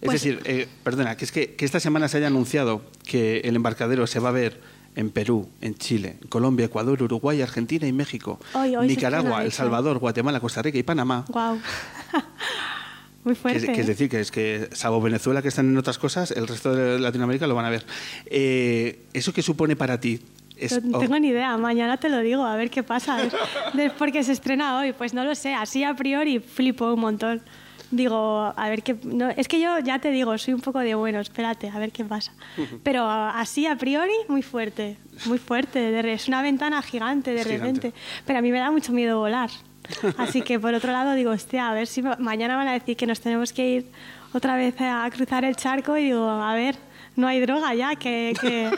Es 0.00 0.06
Pues- 0.06 0.22
decir, 0.22 0.40
eh, 0.44 0.68
perdona, 0.82 1.16
que 1.16 1.24
es 1.24 1.32
que, 1.32 1.54
que 1.54 1.64
esta 1.64 1.80
semana 1.80 2.08
se 2.08 2.18
haya 2.18 2.26
anunciado 2.26 2.82
que 3.04 3.38
el 3.40 3.56
embarcadero 3.56 4.06
se 4.06 4.18
va 4.20 4.28
a 4.28 4.32
ver 4.32 4.60
en 4.96 5.10
Perú, 5.10 5.48
en 5.60 5.74
Chile, 5.74 6.18
Colombia, 6.28 6.66
Ecuador, 6.66 7.02
Uruguay, 7.02 7.42
Argentina 7.42 7.86
y 7.86 7.92
México, 7.92 8.38
Hoy- 8.54 8.76
hoy 8.76 8.86
Nicaragua, 8.86 9.44
El. 9.44 9.52
Salvador, 9.52 9.98
Guatemala, 9.98 10.40
Costa 10.40 10.62
Rica 10.62 10.78
y 10.78 10.82
Panamá. 10.82 11.24
Wow. 11.28 11.58
Muy 13.24 13.32
Que 13.34 13.36
es, 13.36 13.38
fuerte. 13.38 13.66
que 13.72 13.72
es 13.72 13.78
¿eh? 13.78 13.90
decir, 13.90 14.08
que 14.10 14.20
es 14.20 14.30
que, 14.30 14.68
salvo 14.72 15.00
Venezuela, 15.00 15.40
que 15.40 15.48
están 15.48 15.66
en 15.70 15.76
otras 15.78 15.96
cosas, 15.98 16.30
el 16.30 16.46
resto 16.46 16.74
de 16.74 16.98
Latinoamérica 17.00 17.46
lo 17.46 17.54
van 17.54 17.64
a 17.64 17.70
ver. 17.70 17.86
Eh, 18.26 19.06
¿Eso 19.14 19.32
qué 19.32 19.40
supone 19.42 19.76
para 19.76 19.98
ti? 19.98 20.20
Es- 20.56 20.84
No 20.84 20.98
oh, 20.98 21.00
tengo 21.00 21.18
ni 21.18 21.28
idea, 21.28 21.56
mañana 21.56 21.96
te 21.96 22.10
lo 22.10 22.18
digo, 22.20 22.44
a 22.44 22.54
ver 22.56 22.68
qué 22.70 22.82
pasa. 22.82 23.16
Porque 23.98 24.22
se 24.24 24.32
estrena 24.32 24.78
hoy, 24.78 24.92
pues 24.92 25.14
no 25.14 25.24
lo 25.24 25.34
sé, 25.34 25.54
así 25.54 25.84
a 25.84 25.94
priori 25.96 26.38
flipo 26.38 26.92
un 26.92 27.00
montón. 27.00 27.40
Digo, 27.90 28.52
a 28.56 28.68
ver 28.68 28.82
qué. 28.82 28.96
No, 29.04 29.28
es 29.30 29.46
que 29.46 29.60
yo 29.60 29.78
ya 29.78 29.98
te 29.98 30.10
digo, 30.10 30.36
soy 30.38 30.54
un 30.54 30.60
poco 30.60 30.80
de 30.80 30.94
bueno, 30.94 31.20
espérate, 31.20 31.68
a 31.68 31.78
ver 31.78 31.92
qué 31.92 32.04
pasa. 32.04 32.32
Pero 32.82 33.08
así 33.08 33.66
a 33.66 33.76
priori, 33.76 34.12
muy 34.28 34.42
fuerte, 34.42 34.96
muy 35.26 35.38
fuerte. 35.38 35.78
de 35.78 36.12
es 36.12 36.26
una 36.28 36.42
ventana 36.42 36.82
gigante 36.82 37.32
de 37.32 37.40
Es 37.42 37.46
gigante. 37.46 37.66
repente. 37.90 37.92
Pero 38.26 38.38
a 38.38 38.42
mí 38.42 38.50
me 38.50 38.58
da 38.58 38.70
mucho 38.70 38.92
miedo 38.92 39.18
volar. 39.18 39.50
Así 40.16 40.42
que 40.42 40.58
por 40.58 40.72
otro 40.74 40.92
lado 40.92 41.12
digo, 41.14 41.30
hostia, 41.30 41.68
a 41.70 41.74
ver 41.74 41.86
si 41.86 42.00
ma- 42.02 42.16
mañana 42.18 42.56
van 42.56 42.68
a 42.68 42.72
decir 42.72 42.96
que 42.96 43.06
nos 43.06 43.20
tenemos 43.20 43.52
que 43.52 43.68
ir 43.68 43.86
otra 44.32 44.56
vez 44.56 44.74
a 44.80 45.08
cruzar 45.12 45.44
el 45.44 45.54
charco 45.56 45.96
y 45.98 46.04
digo, 46.04 46.28
a 46.28 46.54
ver, 46.54 46.74
no 47.16 47.28
hay 47.28 47.38
droga 47.40 47.74
ya 47.74 47.94
que, 47.94 48.32
que, 48.40 48.70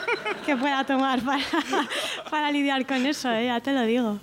que 0.44 0.56
pueda 0.56 0.84
tomar 0.84 1.20
para, 1.22 1.42
para 2.30 2.50
lidiar 2.50 2.84
con 2.86 3.06
eso, 3.06 3.30
¿eh? 3.30 3.46
ya 3.46 3.60
te 3.60 3.72
lo 3.72 3.82
digo. 3.82 4.18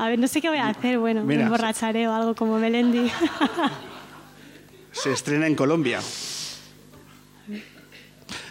A 0.00 0.08
ver, 0.08 0.18
no 0.18 0.26
sé 0.28 0.40
qué 0.40 0.48
voy 0.48 0.56
a 0.56 0.68
hacer, 0.68 0.98
bueno, 0.98 1.24
Mira, 1.24 1.40
me 1.40 1.44
emborracharé 1.44 2.08
o 2.08 2.12
algo 2.14 2.34
como 2.34 2.58
Melendi. 2.58 3.12
se 4.92 5.12
estrena 5.12 5.46
en 5.46 5.54
Colombia. 5.54 6.00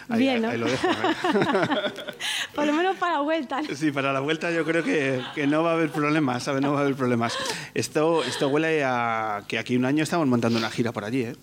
Ahí, 0.08 0.18
Bien, 0.20 0.42
¿no? 0.42 0.48
ahí 0.50 0.58
lo 0.58 0.66
dejo. 0.66 0.86
Por 2.54 2.66
lo 2.66 2.72
menos 2.72 2.96
para 2.98 3.18
vuelta. 3.18 3.62
¿no? 3.62 3.74
Sí, 3.74 3.90
para 3.90 4.12
la 4.12 4.20
vuelta 4.20 4.52
yo 4.52 4.64
creo 4.64 4.84
que, 4.84 5.20
que 5.34 5.48
no 5.48 5.64
va 5.64 5.72
a 5.72 5.74
haber 5.74 5.90
problemas, 5.90 6.44
¿sabes? 6.44 6.62
No 6.62 6.72
va 6.72 6.78
a 6.78 6.82
haber 6.82 6.94
problemas. 6.94 7.36
Esto, 7.74 8.22
esto 8.22 8.46
huele 8.46 8.84
a 8.84 9.42
que 9.48 9.58
aquí 9.58 9.74
un 9.74 9.86
año 9.86 10.04
estamos 10.04 10.28
montando 10.28 10.56
una 10.56 10.70
gira 10.70 10.92
por 10.92 11.04
allí, 11.04 11.22
¿eh? 11.22 11.36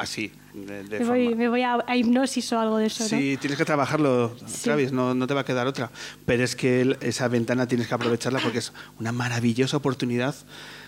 Así, 0.00 0.32
de, 0.54 0.82
de 0.84 1.00
Me 1.00 1.04
voy, 1.04 1.34
me 1.34 1.48
voy 1.48 1.62
a, 1.62 1.78
a 1.86 1.94
hipnosis 1.96 2.50
o 2.54 2.58
algo 2.58 2.78
de 2.78 2.86
eso, 2.86 3.02
¿no? 3.04 3.08
Sí, 3.10 3.36
tienes 3.38 3.58
que 3.58 3.64
trabajarlo, 3.66 4.34
Sí. 4.46 4.62
Travis, 4.64 4.92
no, 4.92 5.14
no 5.14 5.26
te 5.26 5.34
va 5.34 5.42
a 5.42 5.44
quedar 5.44 5.66
otra. 5.66 5.90
Pero 6.24 6.42
es 6.42 6.56
que 6.56 6.80
el- 6.80 6.96
esa 7.02 7.28
ventana 7.28 7.66
tienes 7.68 7.86
que 7.86 7.94
aprovecharla 7.94 8.40
porque 8.40 8.58
es 8.58 8.72
una 8.98 9.12
maravillosa 9.12 9.76
oportunidad 9.76 10.34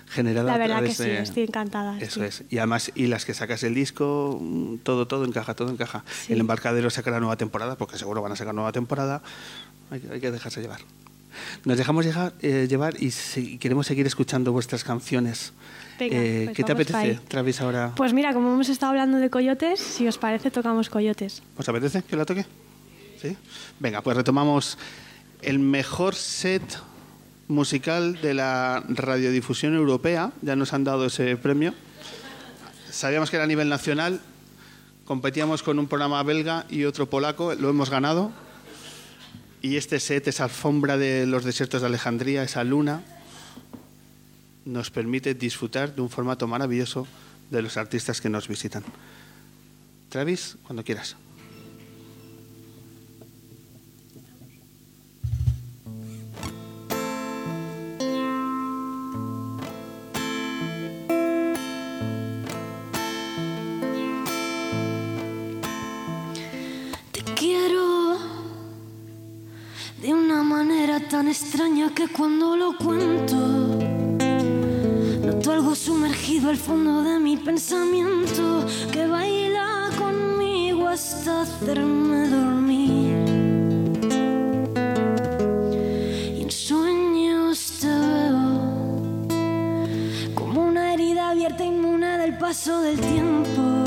generada 0.08 0.46
La 0.48 0.54
a 0.54 0.58
verdad 0.58 0.76
que 0.76 0.94
través 0.94 0.96
sí, 0.96 1.02
de- 1.04 1.18
estoy 1.22 1.42
encantada. 1.42 1.98
Eso 2.00 2.20
sí. 2.20 2.26
es. 2.26 2.44
Y 2.48 2.56
además, 2.58 2.90
y 2.94 3.06
las 3.06 3.24
que 3.26 3.34
sacas 3.34 3.62
el 3.64 3.74
disco, 3.74 4.38
mm, 4.40 4.76
todo, 4.78 5.06
todo 5.06 5.24
encaja, 5.26 5.52
todo 5.54 5.70
encaja. 5.70 6.04
Sí. 6.26 6.32
El 6.32 6.40
embarcadero 6.40 6.88
saca 6.88 7.10
la 7.10 7.20
nueva 7.20 7.36
temporada, 7.36 7.76
porque 7.76 7.98
seguro 7.98 8.22
van 8.22 8.32
a 8.32 8.36
sacar 8.36 8.54
nueva 8.54 8.72
temporada. 8.72 9.22
Hay, 9.90 10.00
que- 10.00 10.10
hay 10.10 10.20
que 10.20 10.30
dejarse 10.30 10.60
llevar. 10.62 10.80
Nos 11.64 11.76
dejamos 11.78 12.04
llegar, 12.06 12.32
eh, 12.40 12.66
llevar 12.68 12.94
y 13.02 13.10
si- 13.10 13.58
queremos 13.58 13.86
seguir 13.86 14.06
escuchando 14.06 14.52
vuestras 14.52 14.84
canciones. 14.84 15.52
Venga, 15.98 16.16
Eh, 16.16 16.42
pues 16.46 16.56
¿Qué 16.56 16.64
te 16.64 16.72
apetece. 16.72 17.20
Travis, 17.28 17.60
ahora? 17.60 17.92
Pues 17.96 18.12
mira, 18.12 18.32
como 18.32 18.52
hemos 18.52 18.68
estado 18.68 18.90
hablando 18.90 19.18
de 19.18 19.30
coyotes, 19.30 19.80
si 19.80 20.06
os 20.08 20.18
parece, 20.18 20.50
tocamos 20.50 20.88
coyotes. 20.90 21.42
¿Os 21.56 21.68
apetece 21.68 22.02
que 22.02 22.16
la 22.16 22.24
toque? 22.24 22.46
¿Sí? 23.20 23.36
Venga, 23.78 24.00
pues 24.02 24.16
retomamos 24.16 24.78
el 25.42 25.58
mejor 25.58 26.14
set 26.14 26.62
musical 27.48 28.20
de 28.20 28.34
la 28.34 28.82
radiodifusión 28.88 29.74
europea. 29.74 30.32
Ya 30.42 30.56
nos 30.56 30.72
han 30.72 30.84
dado 30.84 31.06
ese 31.06 31.36
premio. 31.36 31.74
Sabíamos 32.90 33.30
que 33.30 33.36
era 33.36 33.44
a 33.44 33.48
nivel 33.48 33.68
nacional. 33.68 34.20
Competíamos 35.04 35.62
con 35.62 35.78
un 35.78 35.88
programa 35.88 36.22
belga 36.22 36.64
y 36.70 36.84
otro 36.84 37.08
polaco. 37.08 37.54
Lo 37.54 37.68
hemos 37.70 37.90
ganado. 37.90 38.32
Y 39.60 39.76
este 39.76 40.00
set, 40.00 40.26
esa 40.26 40.44
alfombra 40.44 40.96
de 40.96 41.26
los 41.26 41.44
desiertos 41.44 41.82
de 41.82 41.86
Alejandría, 41.86 42.42
esa 42.42 42.64
luna, 42.64 43.02
nos 44.64 44.90
permite 44.90 45.34
disfrutar 45.34 45.94
de 45.94 46.02
un 46.02 46.10
formato 46.10 46.46
maravilloso 46.46 47.06
de 47.50 47.62
los 47.62 47.76
artistas 47.76 48.20
que 48.20 48.28
nos 48.28 48.48
visitan. 48.48 48.82
Travis, 50.08 50.56
cuando 50.66 50.84
quieras. 50.84 51.16
Te 67.12 67.22
quiero 67.34 68.18
de 70.00 70.12
una 70.12 70.42
manera 70.42 71.00
tan 71.08 71.28
extraña 71.28 71.94
que 71.94 72.08
cuando 72.08 72.56
lo 72.56 72.76
cuento 72.76 73.71
Siento 75.42 75.58
algo 75.58 75.74
sumergido 75.74 76.50
al 76.50 76.56
fondo 76.56 77.02
de 77.02 77.18
mi 77.18 77.36
pensamiento 77.36 78.64
que 78.92 79.08
baila 79.08 79.90
conmigo 79.98 80.86
hasta 80.86 81.40
hacerme 81.40 82.28
dormir. 82.28 83.16
Y 86.38 86.42
en 86.42 86.50
sueños 86.52 87.72
te 87.80 87.88
veo 87.88 89.26
como 90.36 90.64
una 90.64 90.94
herida 90.94 91.30
abierta 91.30 91.64
inmune 91.64 92.18
del 92.18 92.38
paso 92.38 92.80
del 92.80 93.00
tiempo. 93.00 93.82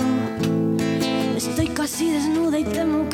Estoy 1.38 1.70
casi 1.70 2.10
desnuda 2.10 2.60
y 2.60 2.66
temo 2.66 3.05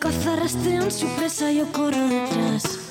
coza 0.00 0.36
rastrean 0.36 0.90
su 0.90 1.06
presa 1.16 1.50
y 1.50 1.58
yo 1.58 1.72
corro 1.72 2.08
detrás. 2.08 2.85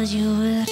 cause 0.00 0.14
you 0.14 0.34
would 0.34 0.69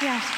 Gracias. 0.00 0.37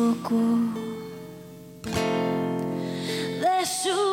sufocó 0.00 0.40
de 3.40 3.66
su 3.66 4.09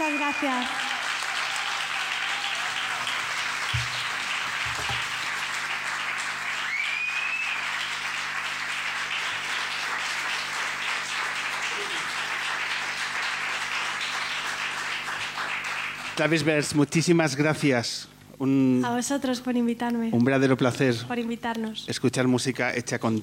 Muchas 0.00 0.18
gracias. 0.18 0.66
Tavis 16.16 16.74
muchísimas 16.74 17.36
gracias. 17.36 18.08
A 18.40 18.94
vosotros 18.96 19.42
por 19.42 19.54
invitarme. 19.54 20.08
Un 20.12 20.24
verdadero 20.24 20.56
placer. 20.56 20.94
Por 21.06 21.18
invitarnos. 21.18 21.86
Escuchar 21.86 22.26
música 22.26 22.74
hecha 22.74 22.98
con 22.98 23.20